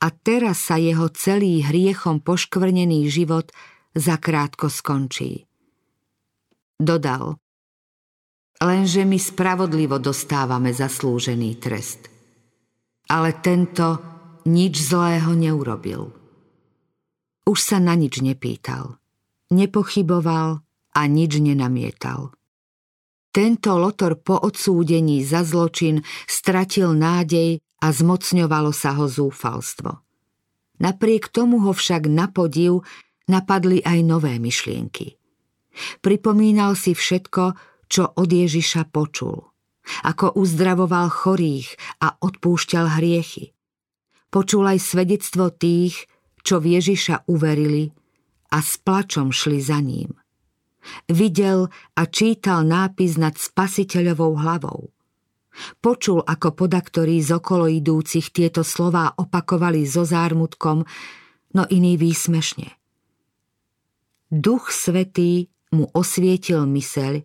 [0.00, 3.52] A teraz sa jeho celý hriechom poškvrnený život
[3.92, 5.44] zakrátko skončí.
[6.76, 7.37] Dodal,
[8.61, 12.09] lenže my spravodlivo dostávame zaslúžený trest.
[13.06, 14.00] Ale tento
[14.48, 16.25] nič zlého neurobil.
[17.46, 18.98] Už sa na nič nepýtal.
[19.54, 22.35] Nepochyboval a nič nenamietal.
[23.30, 30.02] Tento Lotor po odsúdení za zločin stratil nádej a zmocňovalo sa ho zúfalstvo.
[30.82, 32.82] Napriek tomu ho však na podiv
[33.28, 35.20] napadli aj nové myšlienky.
[36.00, 37.54] Pripomínal si všetko,
[37.87, 39.52] čo od Ježiša počul.
[40.02, 43.54] Ako uzdravoval chorých a odpúšťal hriechy.
[44.32, 46.11] Počul aj svedectvo tých,
[46.46, 47.90] čo v Ježiša uverili
[48.54, 50.14] a s plačom šli za ním.
[51.11, 51.66] Videl
[51.98, 54.94] a čítal nápis nad spasiteľovou hlavou.
[55.82, 60.87] Počul, ako podaktorí z okolo idúcich tieto slová opakovali so zármutkom,
[61.59, 62.70] no iný výsmešne.
[64.30, 67.24] Duch Svetý mu osvietil myseľ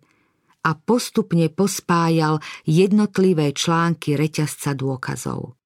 [0.61, 5.57] a postupne pospájal jednotlivé články reťazca dôkazov.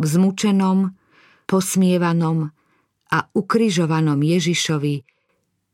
[0.00, 0.96] V zmučenom,
[1.50, 2.46] posmievanom
[3.10, 5.02] a ukrižovanom Ježišovi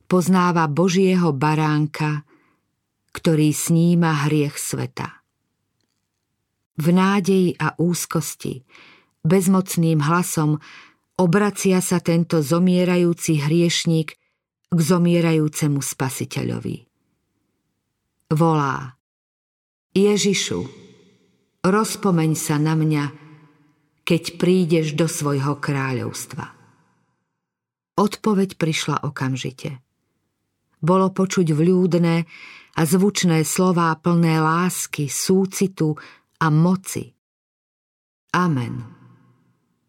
[0.09, 2.25] poznáva Božieho baránka,
[3.13, 5.21] ktorý sníma hriech sveta.
[6.81, 8.65] V nádeji a úzkosti,
[9.21, 10.61] bezmocným hlasom
[11.21, 14.09] obracia sa tento zomierajúci hriešník
[14.73, 16.77] k zomierajúcemu spasiteľovi.
[18.33, 18.97] Volá
[19.97, 20.61] Ježišu,
[21.65, 23.26] rozpomeň sa na mňa,
[24.07, 26.55] keď prídeš do svojho kráľovstva.
[27.99, 29.83] Odpoveď prišla okamžite.
[30.79, 32.23] Bolo počuť vľúdne
[32.77, 35.99] a zvučné slová plné lásky, súcitu
[36.39, 37.11] a moci.
[38.37, 38.85] Amen.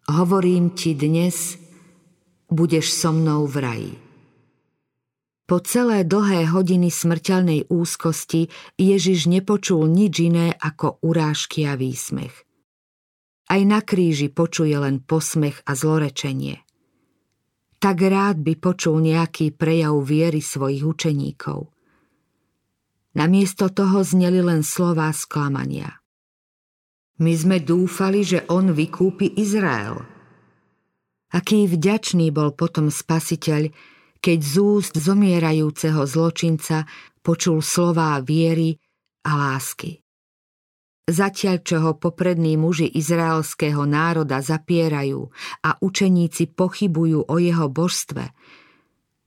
[0.08, 1.60] Hovorím ti dnes,
[2.48, 3.94] budeš so mnou v raji.
[5.44, 8.48] Po celé dlhé hodiny smrteľnej úzkosti
[8.80, 12.47] Ježiš nepočul nič iné ako urážky a výsmech.
[13.48, 16.60] Aj na kríži počuje len posmech a zlorečenie.
[17.80, 21.72] Tak rád by počul nejaký prejav viery svojich učeníkov.
[23.16, 25.96] Namiesto toho zneli len slová sklamania.
[27.18, 29.98] My sme dúfali, že on vykúpi Izrael.
[31.34, 33.72] Aký vďačný bol potom spasiteľ,
[34.22, 36.86] keď z úst zomierajúceho zločinca
[37.24, 38.78] počul slová viery
[39.26, 40.02] a lásky.
[41.08, 45.32] Zatiaľ, čo ho poprední muži izraelského národa zapierajú
[45.64, 48.36] a učeníci pochybujú o jeho božstve,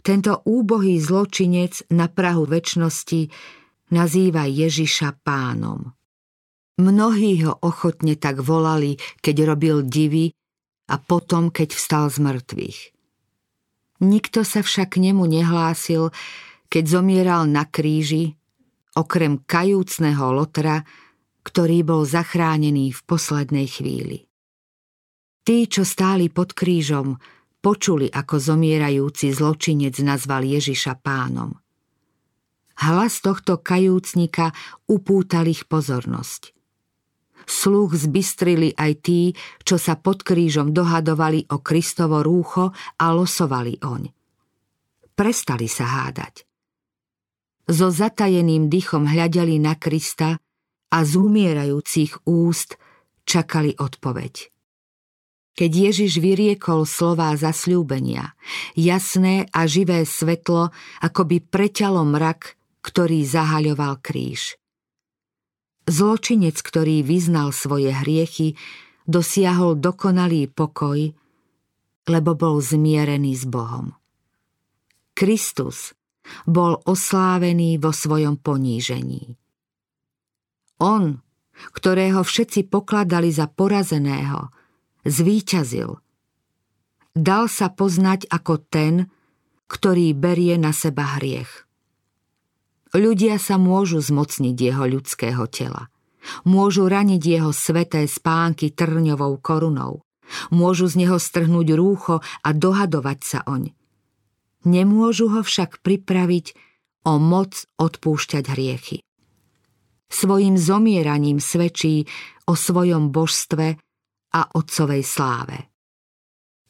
[0.02, 3.30] tento úbohý zločinec na Prahu väčšnosti
[3.94, 5.94] nazýva Ježiša pánom.
[6.82, 10.34] Mnohí ho ochotne tak volali, keď robil divy
[10.89, 12.80] a potom, keď vstal z mŕtvych.
[14.02, 16.10] Nikto sa však k nemu nehlásil,
[16.74, 18.34] keď zomieral na kríži,
[18.98, 20.82] okrem kajúcného lotra,
[21.41, 24.30] ktorý bol zachránený v poslednej chvíli.
[25.41, 27.17] Tí, čo stáli pod krížom,
[27.65, 31.58] počuli, ako zomierajúci zločinec nazval Ježiša pánom.
[32.82, 34.54] Hlas tohto kajúcnika
[34.89, 36.54] upútal ich pozornosť.
[37.45, 39.34] Sluch zbystrili aj tí,
[39.65, 42.69] čo sa pod krížom dohadovali o Kristovo rúcho
[43.01, 44.13] a losovali oň.
[45.17, 46.45] Prestali sa hádať.
[47.69, 50.38] So zatajeným dychom hľadeli na Krista
[50.91, 52.75] a z umierajúcich úst
[53.23, 54.51] čakali odpoveď.
[55.51, 58.36] Keď Ježiš vyriekol slová zasľúbenia,
[58.75, 60.71] jasné a živé svetlo
[61.04, 64.56] ako by preťalo mrak, ktorý zahaľoval kríž.
[65.91, 68.56] Zločinec, ktorý vyznal svoje hriechy,
[69.04, 71.12] dosiahol dokonalý pokoj,
[72.08, 73.93] lebo bol zmierený s Bohom.
[75.12, 75.93] Kristus
[76.47, 79.36] bol oslávený vo svojom ponížení.
[80.82, 81.22] On,
[81.78, 84.50] ktorého všetci pokladali za porazeného,
[85.06, 86.02] zvíťazil.
[87.13, 89.06] Dal sa poznať ako ten,
[89.70, 91.70] ktorý berie na seba hriech.
[92.91, 95.88] Ľudia sa môžu zmocniť jeho ľudského tela.
[96.44, 100.04] Môžu raniť jeho sveté spánky trňovou korunou.
[100.52, 103.72] Môžu z neho strhnúť rúcho a dohadovať sa oň.
[104.67, 106.54] Nemôžu ho však pripraviť
[107.08, 108.98] o moc odpúšťať hriechy.
[110.12, 112.04] Svojim zomieraním svedčí
[112.45, 113.80] o svojom božstve
[114.36, 115.71] a otcovej sláve.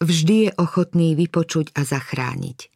[0.01, 2.69] Vždy je ochotný vypočuť a zachrániť.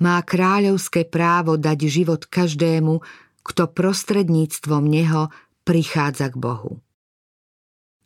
[0.00, 3.04] Má kráľovské právo dať život každému,
[3.44, 5.28] kto prostredníctvom neho
[5.68, 6.80] prichádza k Bohu.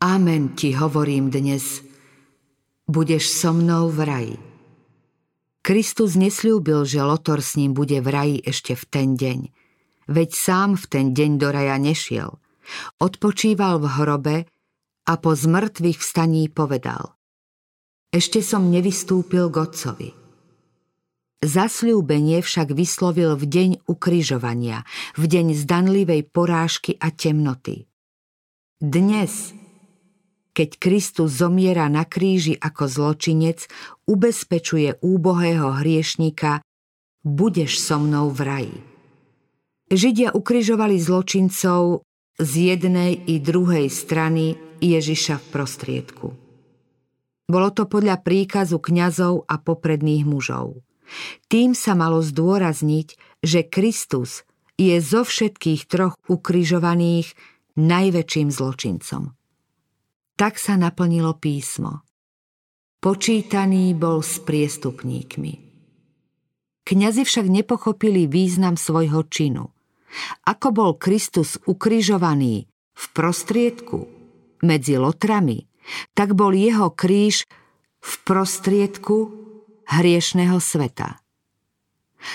[0.02, 1.84] Amen ti hovorím dnes,
[2.88, 4.36] budeš so mnou v raji.
[5.60, 9.38] Kristus nesľúbil, že Lotor s ním bude v raji ešte v ten deň,
[10.10, 12.42] veď sám v ten deň do raja nešiel.
[12.98, 14.36] Odpočíval v hrobe
[15.06, 17.14] a po zmrtvých vstaní povedal
[18.10, 20.10] Ešte som nevystúpil k Otcovi.
[21.40, 24.84] Zasľúbenie však vyslovil v deň ukrižovania,
[25.16, 27.88] v deň zdanlivej porážky a temnoty.
[28.76, 29.56] Dnes,
[30.52, 33.64] keď Kristus zomiera na kríži ako zločinec,
[34.04, 36.60] ubezpečuje úbohého hriešnika
[37.24, 38.89] budeš so mnou v raji.
[39.90, 42.06] Židia ukrižovali zločincov
[42.38, 46.26] z jednej i druhej strany Ježiša v prostriedku.
[47.50, 50.86] Bolo to podľa príkazu kňazov a popredných mužov.
[51.50, 54.46] Tým sa malo zdôrazniť, že Kristus
[54.78, 57.34] je zo všetkých troch ukrižovaných
[57.74, 59.34] najväčším zločincom.
[60.38, 62.06] Tak sa naplnilo písmo.
[63.02, 65.52] Počítaný bol s priestupníkmi.
[66.86, 69.74] Kňazi však nepochopili význam svojho činu.
[70.46, 74.06] Ako bol Kristus ukrižovaný v prostriedku
[74.60, 75.64] medzi lotrami,
[76.12, 77.48] tak bol jeho kríž
[78.00, 79.16] v prostriedku
[79.88, 81.20] hriešného sveta.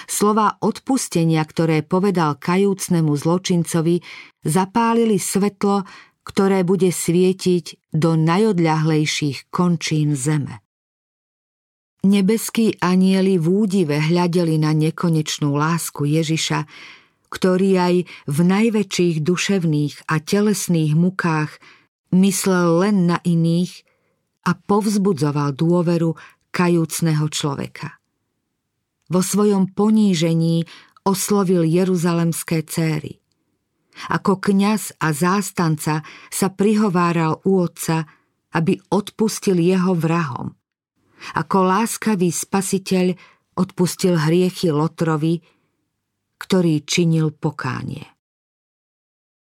[0.10, 4.02] Slova odpustenia, ktoré povedal kajúcnemu zločincovi,
[4.42, 5.86] zapálili svetlo,
[6.26, 10.66] ktoré bude svietiť do najodľahlejších končín zeme.
[12.06, 16.66] Nebeskí anieli v údive hľadeli na nekonečnú lásku Ježiša,
[17.36, 17.96] ktorý aj
[18.32, 21.60] v najväčších duševných a telesných mukách
[22.16, 23.84] myslel len na iných
[24.48, 26.16] a povzbudzoval dôveru
[26.56, 28.00] kajúcného človeka.
[29.12, 30.64] Vo svojom ponížení
[31.04, 33.20] oslovil jeruzalemské céry.
[34.08, 38.08] Ako kňaz a zástanca sa prihováral u otca,
[38.56, 40.56] aby odpustil jeho vrahom.
[41.36, 43.16] Ako láskavý spasiteľ
[43.60, 45.40] odpustil hriechy Lotrovi,
[46.38, 48.06] ktorý činil pokánie.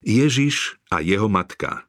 [0.06, 1.86] Ježiš a jeho matka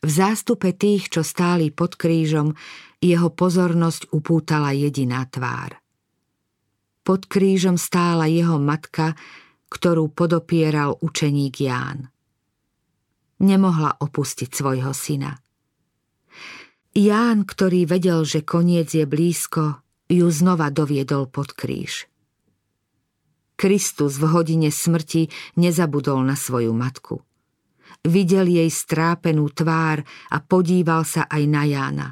[0.00, 2.56] v zástupe tých, čo stáli pod krížom,
[3.00, 5.76] jeho pozornosť upútala jediná tvár.
[7.04, 9.16] Pod krížom stála jeho matka,
[9.68, 12.08] ktorú podopieral učeník Ján.
[13.40, 15.40] Nemohla opustiť svojho syna.
[16.92, 22.09] Ján, ktorý vedel, že koniec je blízko, ju znova doviedol pod kríž.
[23.60, 25.28] Kristus v hodine smrti
[25.60, 27.20] nezabudol na svoju matku–
[28.00, 30.00] Videl jej strápenú tvár
[30.32, 32.08] a podíval sa aj na Jána.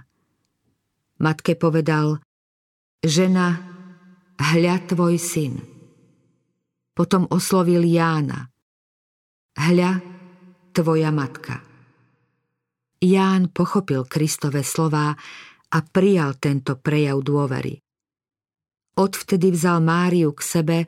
[1.25, 2.21] Matke povedal,
[3.01, 3.57] žena,
[4.37, 5.57] hľa tvoj syn.
[6.93, 8.53] Potom oslovil Jána,
[9.57, 10.05] hľa
[10.77, 11.65] tvoja matka.
[13.01, 15.17] Ján pochopil Kristove slová
[15.73, 17.81] a prijal tento prejav dôvery.
[18.99, 20.79] Odvtedy vzal Máriu k sebe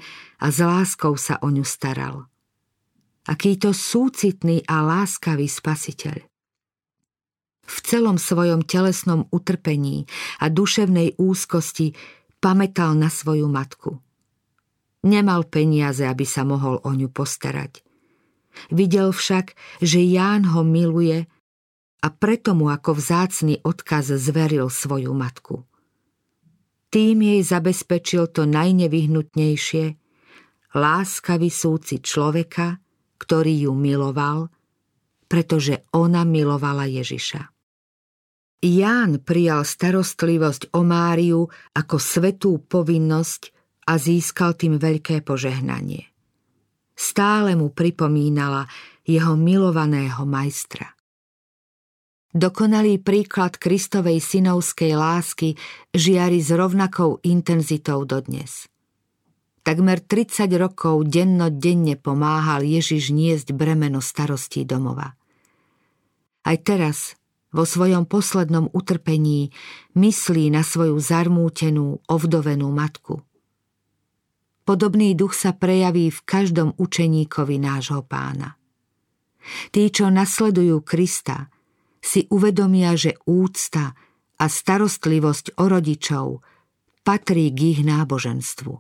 [0.42, 2.30] a s láskou sa o ňu staral
[3.30, 6.26] akýto súcitný a láskavý spasiteľ.
[7.70, 10.10] V celom svojom telesnom utrpení
[10.42, 11.94] a duševnej úzkosti
[12.42, 14.02] pamätal na svoju matku.
[15.06, 17.86] Nemal peniaze, aby sa mohol o ňu postarať.
[18.74, 21.30] Videl však, že Ján ho miluje
[22.02, 25.69] a preto mu ako vzácný odkaz zveril svoju matku.
[26.90, 29.84] Tým jej zabezpečil to najnevyhnutnejšie,
[30.74, 32.82] láskavý súcit človeka,
[33.22, 34.50] ktorý ju miloval,
[35.30, 37.46] pretože ona milovala Ježiša.
[38.60, 43.42] Ján prijal starostlivosť o Máriu ako svetú povinnosť
[43.88, 46.10] a získal tým veľké požehnanie.
[46.92, 48.68] Stále mu pripomínala
[49.06, 50.92] jeho milovaného majstra.
[52.30, 55.58] Dokonalý príklad Kristovej synovskej lásky
[55.90, 58.70] žiari s rovnakou intenzitou dodnes.
[59.66, 65.18] Takmer 30 rokov dennodenne pomáhal Ježiš niesť bremeno starostí domova.
[66.46, 67.18] Aj teraz,
[67.50, 69.50] vo svojom poslednom utrpení,
[69.98, 73.26] myslí na svoju zarmútenú, ovdovenú matku.
[74.62, 78.54] Podobný duch sa prejaví v každom učeníkovi nášho pána.
[79.74, 81.50] Tí, čo nasledujú Krista,
[82.00, 83.92] si uvedomia, že úcta
[84.40, 86.26] a starostlivosť o rodičov
[87.04, 88.72] patrí k ich náboženstvu.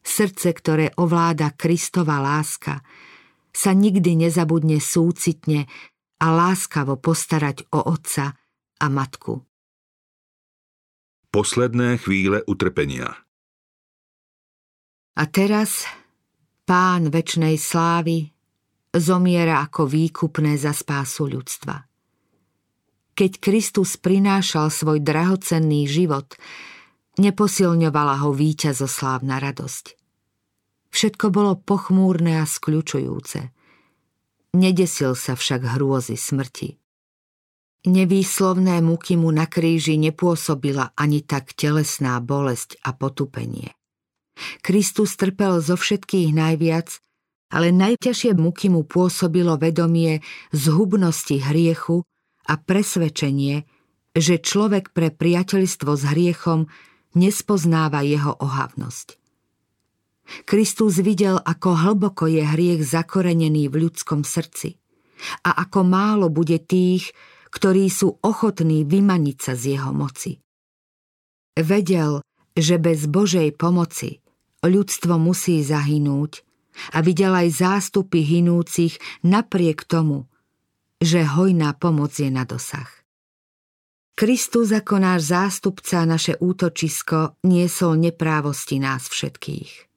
[0.00, 2.80] Srdce, ktoré ovláda Kristova láska,
[3.50, 5.68] sa nikdy nezabudne súcitne
[6.20, 8.36] a láskavo postarať o otca
[8.80, 9.44] a matku.
[11.30, 13.22] Posledné chvíle utrpenia
[15.14, 15.84] A teraz
[16.64, 18.32] pán väčšnej slávy
[18.94, 21.86] zomiera ako výkupné za spásu ľudstva.
[23.14, 26.34] Keď Kristus prinášal svoj drahocenný život,
[27.20, 29.98] Neposilňovala ho víťazoslávna radosť.
[30.88, 33.52] Všetko bolo pochmúrne a skľučujúce.
[34.56, 36.80] Nedesil sa však hrôzy smrti.
[37.84, 43.76] Nevýslovné muky mu na kríži nepôsobila ani tak telesná bolesť a potupenie.
[44.64, 47.04] Kristus trpel zo všetkých najviac,
[47.50, 50.22] ale najťažšie muky mu pôsobilo vedomie
[50.54, 52.06] zhubnosti hriechu
[52.46, 53.66] a presvedčenie,
[54.14, 56.70] že človek pre priateľstvo s hriechom
[57.14, 59.18] nespoznáva jeho ohavnosť.
[60.46, 64.78] Kristus videl, ako hlboko je hriech zakorenený v ľudskom srdci
[65.42, 67.10] a ako málo bude tých,
[67.50, 70.38] ktorí sú ochotní vymaniť sa z jeho moci.
[71.58, 72.22] Vedel,
[72.54, 74.22] že bez Božej pomoci
[74.62, 76.46] ľudstvo musí zahynúť
[76.94, 80.30] a videl aj zástupy hinúcich napriek tomu,
[81.00, 82.88] že hojná pomoc je na dosah.
[84.20, 89.88] Kristus ako náš zástupca a naše útočisko niesol neprávosti nás všetkých.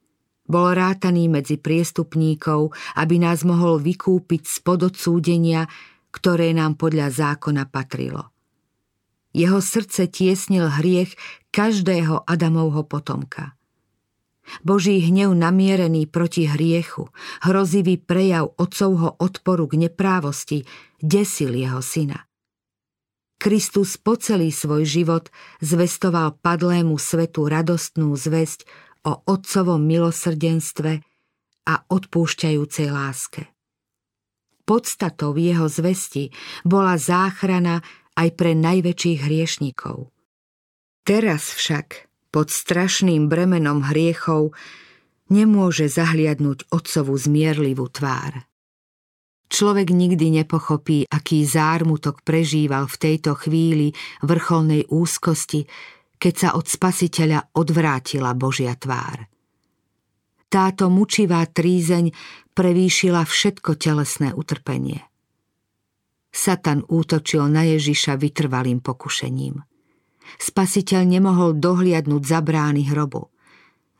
[0.47, 5.67] Bol rátaný medzi priestupníkov, aby nás mohol vykúpiť spod odsúdenia,
[6.11, 8.31] ktoré nám podľa zákona patrilo.
[9.35, 11.17] Jeho srdce tiesnil hriech
[11.51, 13.57] každého Adamovho potomka.
[14.61, 17.09] Boží hnev namierený proti hriechu,
[17.43, 20.67] hrozivý prejav otcovho odporu k neprávosti,
[20.99, 22.27] desil jeho syna.
[23.43, 25.27] Kristus po celý svoj život
[25.59, 28.63] zvestoval padlému svetu radostnú zväzť
[29.03, 31.03] o otcovom milosrdenstve
[31.67, 33.51] a odpúšťajúcej láske.
[34.63, 36.31] Podstatou jeho zvesti
[36.63, 37.83] bola záchrana
[38.15, 40.07] aj pre najväčších hriešnikov.
[41.03, 44.57] Teraz však, pod strašným bremenom hriechov,
[45.29, 48.49] nemôže zahliadnúť otcovu zmierlivú tvár.
[49.53, 53.93] Človek nikdy nepochopí, aký zármutok prežíval v tejto chvíli
[54.25, 55.69] vrcholnej úzkosti,
[56.17, 59.29] keď sa od spasiteľa odvrátila Božia tvár.
[60.49, 62.09] Táto mučivá trízeň
[62.57, 65.05] prevýšila všetko telesné utrpenie.
[66.33, 69.72] Satan útočil na Ježiša vytrvalým pokušením.
[70.39, 73.33] Spasiteľ nemohol dohliadnúť za brány hrobu.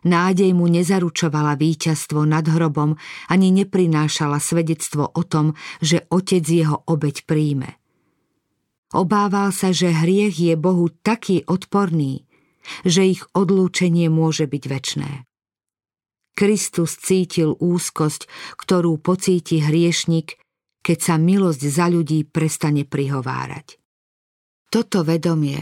[0.03, 2.99] Nádej mu nezaručovala víťazstvo nad hrobom
[3.31, 7.79] ani neprinášala svedectvo o tom, že otec jeho obeď príjme.
[8.93, 12.27] Obával sa, že hriech je Bohu taký odporný,
[12.83, 15.11] že ich odlúčenie môže byť väčné.
[16.33, 18.27] Kristus cítil úzkosť,
[18.59, 20.37] ktorú pocíti hriešnik,
[20.83, 23.79] keď sa milosť za ľudí prestane prihovárať.
[24.67, 25.61] Toto vedomie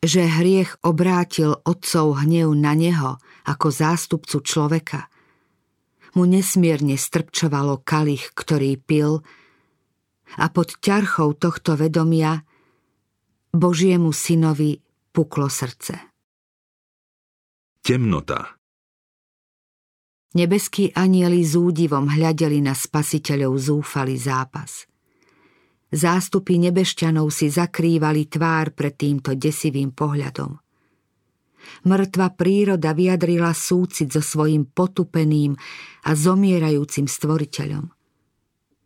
[0.00, 5.00] že hriech obrátil otcov hnev na neho ako zástupcu človeka.
[6.16, 9.20] Mu nesmierne strpčovalo kalich, ktorý pil
[10.40, 12.42] a pod ťarchou tohto vedomia
[13.50, 14.78] Božiemu synovi
[15.10, 15.94] puklo srdce.
[17.82, 18.60] Temnota
[20.30, 24.89] Nebeskí anieli s údivom hľadeli na spasiteľov zúfalý zápas.
[25.90, 30.54] Zástupy nebešťanov si zakrývali tvár pred týmto desivým pohľadom.
[31.86, 35.54] Mŕtva príroda vyjadrila súcit so svojim potupeným
[36.06, 37.90] a zomierajúcim stvoriteľom.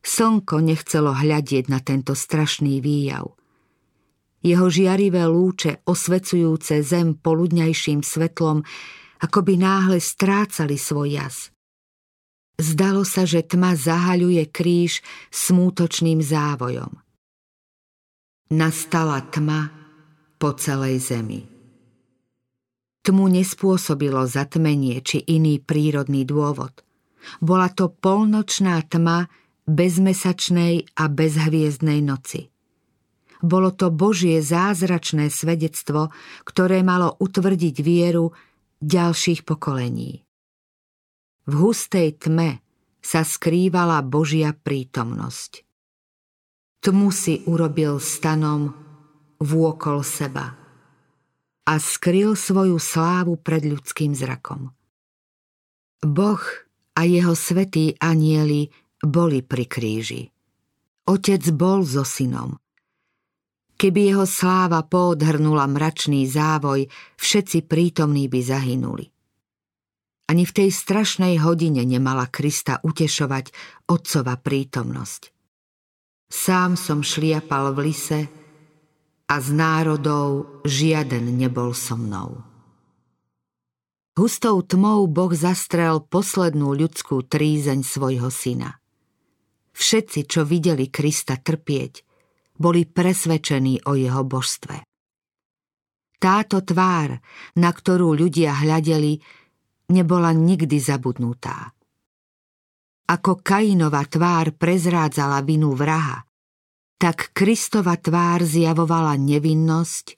[0.04, 3.32] Slnko nechcelo hľadieť na tento strašný výjav.
[4.44, 8.60] Jeho žiarivé lúče, osvecujúce zem poludňajším svetlom,
[9.24, 11.53] ako by náhle strácali svoj jas.
[12.54, 15.02] Zdalo sa, že tma zahaľuje kríž
[15.34, 17.02] smútočným závojom.
[18.54, 19.74] Nastala tma
[20.38, 21.42] po celej zemi.
[23.04, 26.72] Tmu nespôsobilo zatmenie či iný prírodný dôvod.
[27.44, 29.28] Bola to polnočná tma
[29.68, 32.48] bezmesačnej a bezhviezdnej noci.
[33.44, 36.08] Bolo to Božie zázračné svedectvo,
[36.48, 38.32] ktoré malo utvrdiť vieru
[38.80, 40.23] ďalších pokolení.
[41.44, 42.64] V hustej tme
[43.04, 45.60] sa skrývala Božia prítomnosť.
[46.80, 48.72] Tmu si urobil stanom
[49.40, 50.56] vôkol seba
[51.64, 54.72] a skryl svoju slávu pred ľudským zrakom.
[56.04, 56.44] Boh
[56.96, 58.68] a jeho svetí anieli
[59.00, 60.22] boli pri kríži.
[61.08, 62.56] Otec bol so synom.
[63.74, 66.88] Keby jeho sláva poodhrnula mračný závoj,
[67.20, 69.13] všetci prítomní by zahynuli.
[70.24, 73.52] Ani v tej strašnej hodine nemala Krista utešovať
[73.92, 75.34] otcova prítomnosť.
[76.32, 78.20] Sám som šliapal v lise
[79.28, 82.40] a z národov žiaden nebol so mnou.
[84.14, 88.78] Hustou tmou Boh zastrel poslednú ľudskú trízeň svojho syna.
[89.74, 92.06] Všetci, čo videli Krista trpieť,
[92.54, 94.86] boli presvedčení o jeho božstve.
[96.22, 97.18] Táto tvár,
[97.58, 99.18] na ktorú ľudia hľadeli,
[99.88, 101.72] nebola nikdy zabudnutá.
[103.04, 106.24] Ako Kainova tvár prezrádzala vinu vraha,
[106.96, 110.16] tak Kristova tvár zjavovala nevinnosť,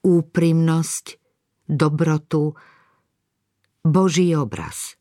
[0.00, 1.04] úprimnosť,
[1.68, 2.56] dobrotu,
[3.84, 4.96] Boží obraz.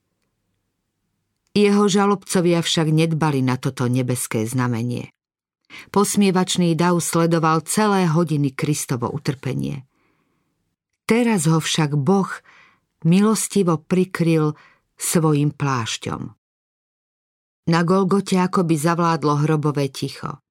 [1.55, 5.11] Jeho žalobcovia však nedbali na toto nebeské znamenie.
[5.91, 9.87] Posmievačný dav sledoval celé hodiny Kristovo utrpenie.
[11.07, 12.27] Teraz ho však Boh
[13.05, 14.53] milostivo prikryl
[14.97, 16.21] svojim plášťom.
[17.69, 20.41] Na Golgote akoby zavládlo hrobové ticho.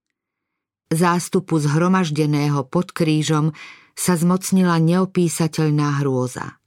[0.90, 3.54] zástupu zhromaždeného pod krížom
[3.94, 6.58] sa zmocnila neopísateľná hrôza.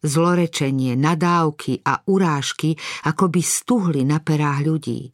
[0.00, 5.12] Zlorečenie, nadávky a urážky akoby stuhli na perách ľudí.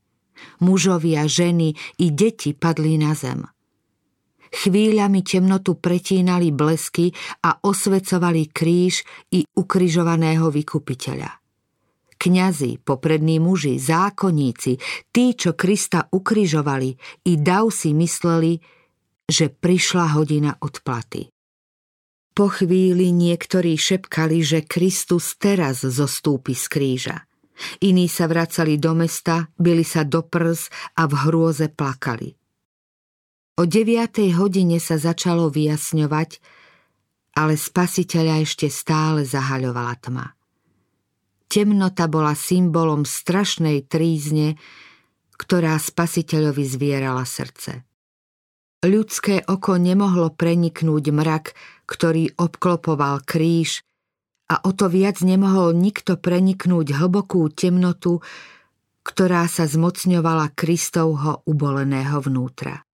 [0.61, 3.49] Mužovia, ženy i deti padli na zem.
[4.57, 7.12] Chvíľami temnotu pretínali blesky
[7.44, 9.04] a osvecovali kríž
[9.36, 11.28] i ukrižovaného vykupiteľa.
[12.16, 14.80] Kňazi, poprední muži, zákonníci,
[15.12, 16.96] tí, čo Krista ukrižovali,
[17.28, 18.57] i dav si mysleli,
[19.28, 21.28] že prišla hodina odplaty.
[22.32, 27.16] Po chvíli niektorí šepkali, že Kristus teraz zostúpi z kríža.
[27.84, 32.36] Iní sa vracali do mesta, byli sa do prs a v hrôze plakali.
[33.57, 36.30] O deviatej hodine sa začalo vyjasňovať,
[37.40, 40.26] ale spasiteľa ešte stále zahaľovala tma.
[41.48, 44.61] Temnota bola symbolom strašnej trízne,
[45.40, 47.84] ktorá spasiteľovi zvierala srdce.
[48.84, 51.57] Ľudské oko nemohlo preniknúť mrak,
[51.88, 53.80] ktorý obklopoval kríž
[54.52, 58.20] a o to viac nemohol nikto preniknúť hlbokú temnotu,
[59.02, 62.86] ktorá sa zmocňovala Kristovho uboleného vnútra.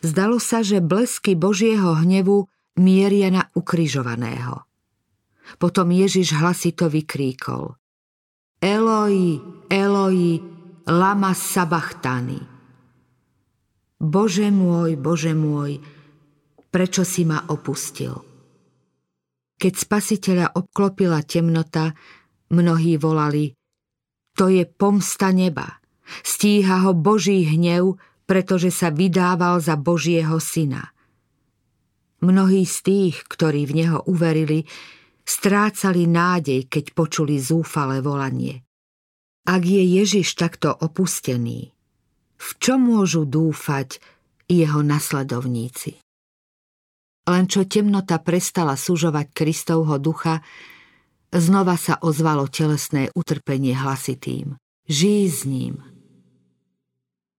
[0.00, 2.48] Zdalo sa, že blesky Božieho hnevu
[2.80, 4.64] mieria na ukrižovaného.
[5.60, 7.76] Potom Ježiš hlasito vykríkol.
[8.60, 10.40] Eloi, Eloi,
[10.88, 12.40] lama sabachtani.
[14.00, 15.76] Bože môj, Bože môj,
[16.72, 18.16] prečo si ma opustil?
[19.60, 21.92] Keď spasiteľa obklopila temnota,
[22.48, 23.52] mnohí volali,
[24.32, 25.84] to je pomsta neba,
[26.24, 30.94] stíha ho Boží hnev, pretože sa vydával za Božieho syna.
[32.22, 34.70] Mnohí z tých, ktorí v Neho uverili,
[35.26, 38.62] strácali nádej, keď počuli zúfale volanie.
[39.50, 41.74] Ak je Ježiš takto opustený,
[42.38, 43.98] v čo môžu dúfať
[44.46, 45.98] jeho nasledovníci?
[47.26, 50.38] Len čo temnota prestala sužovať Kristovho ducha,
[51.34, 54.54] znova sa ozvalo telesné utrpenie hlasitým.
[54.86, 55.89] Žij s ním.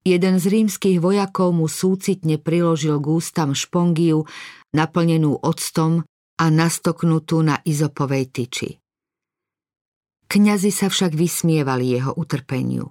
[0.02, 4.26] Jeden z rímskych vojakov mu súcitne priložil k ústam špongiu,
[4.74, 6.02] naplnenú octom
[6.42, 8.70] a nastoknutú na izopovej tyči.
[10.26, 12.90] Kňazi sa však vysmievali jeho utrpeniu.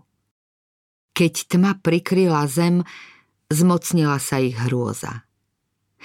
[1.11, 2.87] Keď tma prikryla zem,
[3.51, 5.27] zmocnila sa ich hrôza.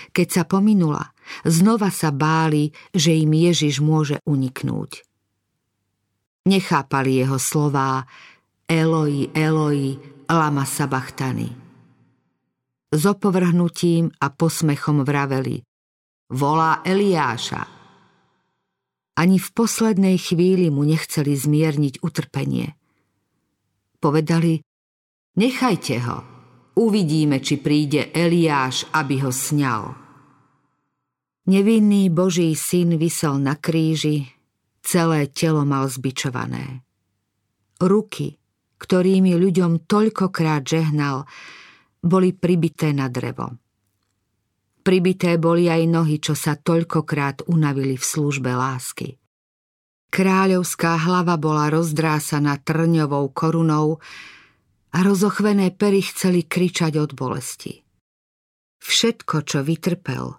[0.10, 1.14] Keď sa pominula,
[1.46, 5.06] znova sa báli, že im Ježiš môže uniknúť.
[6.50, 8.10] Nechápali jeho slová
[8.66, 11.50] Eloi, Eloi, lama sabachtany.
[12.92, 15.62] S opovrhnutím a posmechom vraveli
[16.32, 17.64] Volá Eliáša.
[19.16, 22.74] Ani v poslednej chvíli mu nechceli zmierniť utrpenie.
[24.02, 24.60] Povedali
[25.36, 26.18] Nechajte ho,
[26.80, 29.84] uvidíme, či príde Eliáš, aby ho sňal.
[31.46, 34.32] Nevinný Boží syn vysel na kríži,
[34.82, 36.82] celé telo mal zbičované.
[37.78, 38.40] Ruky,
[38.78, 41.24] ktorými ľuďom toľkokrát žehnal,
[42.06, 43.58] boli pribité na drevo.
[44.86, 49.18] Pribité boli aj nohy, čo sa toľkokrát unavili v službe lásky.
[50.14, 53.98] Kráľovská hlava bola rozdrásaná trňovou korunou
[54.94, 57.82] a rozochvené pery chceli kričať od bolesti.
[58.80, 60.38] Všetko, čo vytrpel,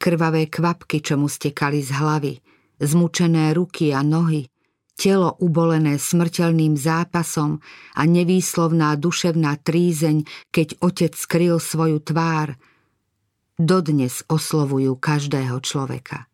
[0.00, 2.34] krvavé kvapky, čo mu stekali z hlavy,
[2.80, 4.48] zmučené ruky a nohy,
[4.96, 7.60] telo ubolené smrteľným zápasom
[7.94, 12.56] a nevýslovná duševná trízeň, keď otec skryl svoju tvár,
[13.60, 16.28] dodnes oslovujú každého človeka.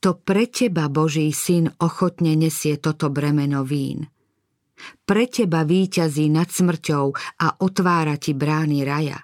[0.00, 4.08] To pre teba, Boží syn, ochotne nesie toto bremeno vín.
[5.04, 7.06] Pre teba víťazí nad smrťou
[7.44, 9.20] a otvára ti brány raja.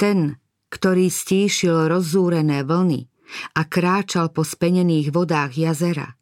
[0.00, 0.40] Ten,
[0.72, 3.04] ktorý stíšil rozzúrené vlny
[3.60, 6.17] a kráčal po spenených vodách jazera,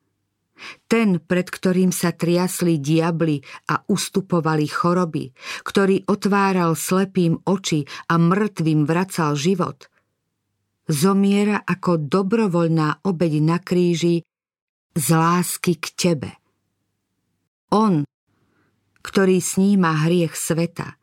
[0.88, 3.40] ten, pred ktorým sa triasli diabli
[3.70, 5.32] a ustupovali choroby,
[5.64, 9.88] ktorý otváral slepým oči a mŕtvým vracal život,
[10.86, 14.22] zomiera ako dobrovoľná obeď na kríži
[14.96, 16.30] z lásky k tebe.
[17.74, 18.06] On,
[19.02, 20.96] ktorý sníma hriech sveta,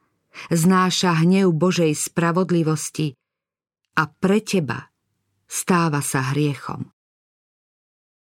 [0.49, 3.14] znáša hnev Božej spravodlivosti
[3.99, 4.89] a pre teba
[5.45, 6.93] stáva sa hriechom.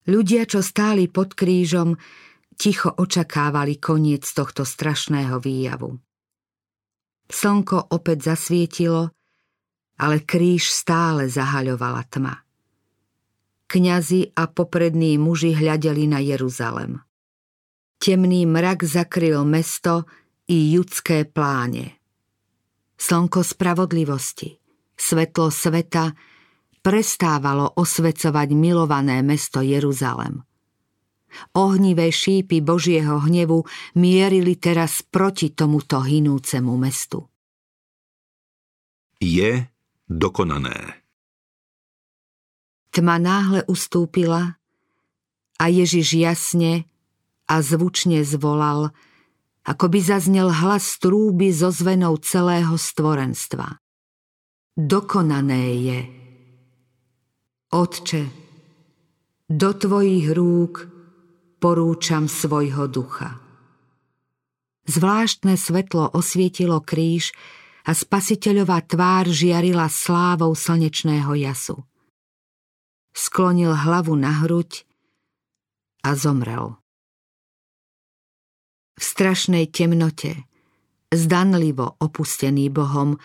[0.07, 1.99] Ľudia, čo stáli pod krížom,
[2.55, 5.99] ticho očakávali koniec tohto strašného výjavu.
[7.29, 9.13] Slnko opäť zasvietilo,
[9.99, 12.35] ale kríž stále zahaľovala tma.
[13.69, 17.05] Kňazi a poprední muži hľadeli na Jeruzalem.
[18.01, 20.09] Temný mrak zakryl mesto
[20.49, 22.01] i judské pláne.
[22.97, 24.57] Slnko spravodlivosti,
[24.97, 26.17] svetlo sveta,
[26.89, 30.41] prestávalo osvecovať milované mesto Jeruzalem.
[31.53, 33.61] Ohnivé šípy Božieho hnevu
[33.93, 37.29] mierili teraz proti tomuto hinúcemu mestu.
[39.21, 39.69] Je
[40.09, 41.05] dokonané.
[42.89, 44.57] Tma náhle ustúpila
[45.61, 46.89] a Ježiš jasne
[47.45, 48.89] a zvučne zvolal,
[49.61, 53.77] ako by zaznel hlas trúby so zvenou celého stvorenstva.
[54.73, 56.18] Dokonané je.
[57.69, 58.25] Otče,
[59.45, 60.89] do tvojich rúk
[61.61, 63.37] porúčam svojho ducha.
[64.89, 67.29] Zvláštne svetlo osvietilo kríž
[67.85, 71.85] a spasiteľová tvár žiarila slávou slnečného jasu.
[73.13, 74.89] Sklonil hlavu na hruď
[76.01, 76.73] a zomrel.
[78.97, 80.41] V strašnej temnote,
[81.13, 83.21] zdanlivo opustený Bohom,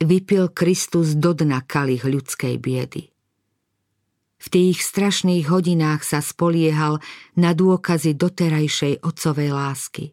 [0.00, 3.15] vypil Kristus do dna kalich ľudskej biedy.
[4.36, 7.00] V tých strašných hodinách sa spoliehal
[7.34, 10.04] na dôkazy doterajšej otcovej lásky.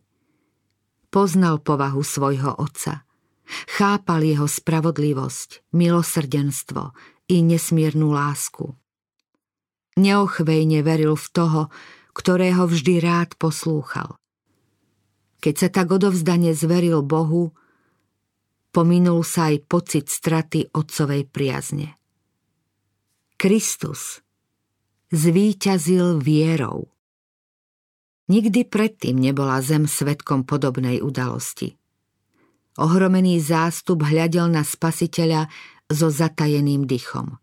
[1.12, 3.06] Poznal povahu svojho otca.
[3.70, 6.96] Chápal jeho spravodlivosť, milosrdenstvo
[7.30, 8.74] i nesmiernu lásku.
[10.00, 11.62] Neochvejne veril v toho,
[12.18, 14.18] ktorého vždy rád poslúchal.
[15.44, 17.52] Keď sa tak odovzdane zveril Bohu,
[18.72, 22.00] pominul sa aj pocit straty otcovej priazne.
[23.44, 24.24] Kristus
[25.12, 26.88] zvíťazil vierou.
[28.32, 31.76] Nikdy predtým nebola zem svetkom podobnej udalosti.
[32.80, 35.52] Ohromený zástup hľadel na spasiteľa
[35.92, 37.36] so zatajeným dychom.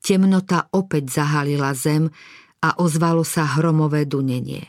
[0.00, 2.08] Temnota opäť zahalila zem
[2.64, 4.64] a ozvalo sa hromové dunenie.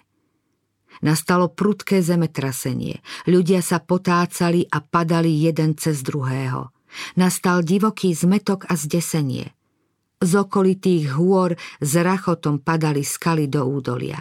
[1.07, 2.99] Nastalo prudké zemetrasenie.
[3.31, 6.75] Ľudia sa potácali a padali jeden cez druhého.
[7.15, 9.55] Nastal divoký zmetok a zdesenie.
[10.17, 14.17] Z okolitých hôr s rachotom padali skaly do údolia.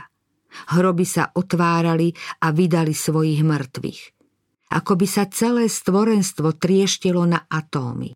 [0.76, 2.12] Hroby sa otvárali
[2.44, 4.02] a vydali svojich mŕtvych.
[4.76, 8.12] Ako by sa celé stvorenstvo trieštilo na atómy.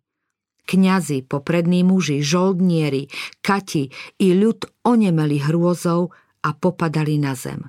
[0.61, 3.09] Kňazi, poprední muži, žoldnieri,
[3.41, 3.89] kati
[4.21, 6.13] i ľud onemeli hrôzou
[6.45, 7.65] a popadali na zem.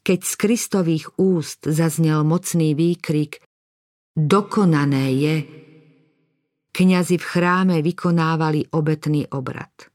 [0.00, 3.44] Keď z Kristových úst zaznel mocný výkrik
[4.16, 5.34] Dokonané je,
[6.70, 9.90] Kňazi v chráme vykonávali obetný obrad.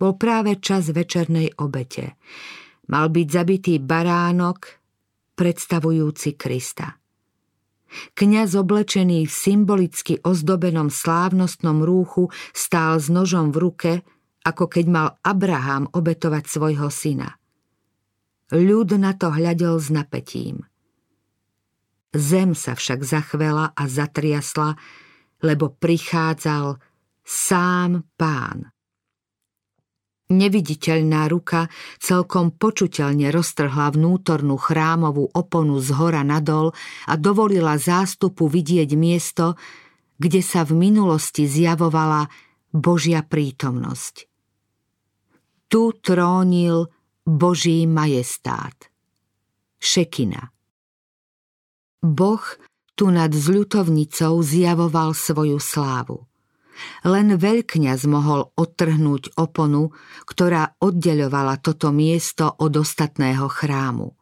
[0.00, 2.18] Bol práve čas večernej obete.
[2.90, 4.80] Mal byť zabitý baránok,
[5.38, 6.98] predstavujúci Krista.
[7.90, 13.92] Kňaz oblečený v symbolicky ozdobenom slávnostnom rúchu stál s nožom v ruke,
[14.46, 17.36] ako keď mal Abraham obetovať svojho syna.
[18.50, 20.66] Ľud na to hľadel s napätím.
[22.10, 24.74] Zem sa však zachvela a zatriasla,
[25.44, 26.76] lebo prichádzal
[27.24, 28.70] sám pán.
[30.30, 31.66] Neviditeľná ruka
[31.98, 36.70] celkom počuteľne roztrhla vnútornú chrámovú oponu z hora nadol
[37.10, 39.58] a dovolila zástupu vidieť miesto,
[40.22, 42.30] kde sa v minulosti zjavovala
[42.70, 44.30] Božia prítomnosť.
[45.66, 46.86] Tu trónil
[47.26, 48.74] Boží majestát.
[49.82, 50.54] Šekina.
[52.06, 52.42] Boh
[53.00, 56.28] tu nad zľutovnicou zjavoval svoju slávu.
[57.00, 59.96] Len veľkňaz mohol odtrhnúť oponu,
[60.28, 64.12] ktorá oddeľovala toto miesto od ostatného chrámu.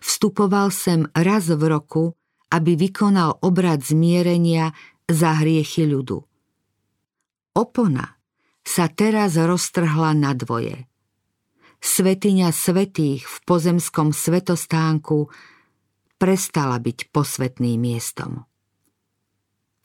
[0.00, 2.16] Vstupoval sem raz v roku,
[2.48, 4.72] aby vykonal obrad zmierenia
[5.04, 6.24] za hriechy ľudu.
[7.52, 8.16] Opona
[8.64, 10.88] sa teraz roztrhla na dvoje.
[11.84, 15.28] Svetiňa svetých v pozemskom svetostánku
[16.16, 18.44] prestala byť posvetným miestom.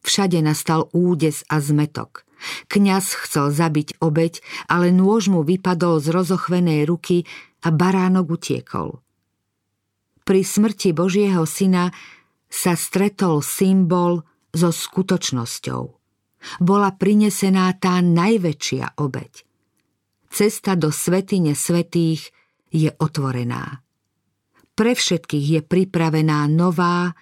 [0.01, 2.25] Všade nastal údes a zmetok.
[2.73, 7.29] Kňaz chcel zabiť obeď, ale nôž mu vypadol z rozochvenej ruky
[7.61, 8.97] a baránok utiekol.
[10.25, 11.93] Pri smrti Božieho syna
[12.49, 15.83] sa stretol symbol so skutočnosťou.
[16.65, 19.45] Bola prinesená tá najväčšia obeď.
[20.33, 22.33] Cesta do svetine svetých
[22.73, 23.80] je otvorená
[24.75, 27.13] pre všetkých je pripravená nová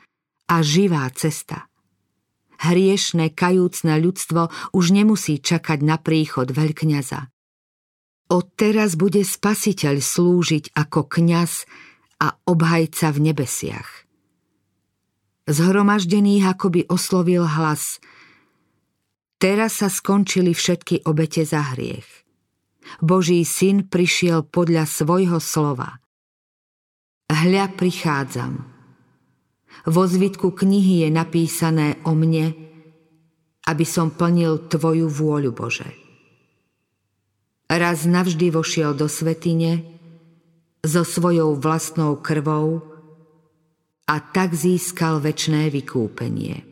[0.49, 1.69] a živá cesta.
[2.59, 7.31] Hriešne, kajúcne ľudstvo už nemusí čakať na príchod veľkňaza.
[8.29, 11.65] Od teraz bude spasiteľ slúžiť ako kňaz
[12.19, 13.89] a obhajca v nebesiach.
[15.49, 17.97] Zhromaždených akoby oslovil hlas
[19.39, 22.05] Teraz sa skončili všetky obete za hriech.
[22.99, 25.95] Boží syn prišiel podľa svojho slova–
[27.29, 28.53] Hľa prichádzam.
[29.85, 32.57] Vo zvitku knihy je napísané o mne,
[33.69, 35.89] aby som plnil Tvoju vôľu, Bože.
[37.69, 39.85] Raz navždy vošiel do svetine
[40.81, 42.81] so svojou vlastnou krvou
[44.09, 46.68] a tak získal väčné vykúpenie.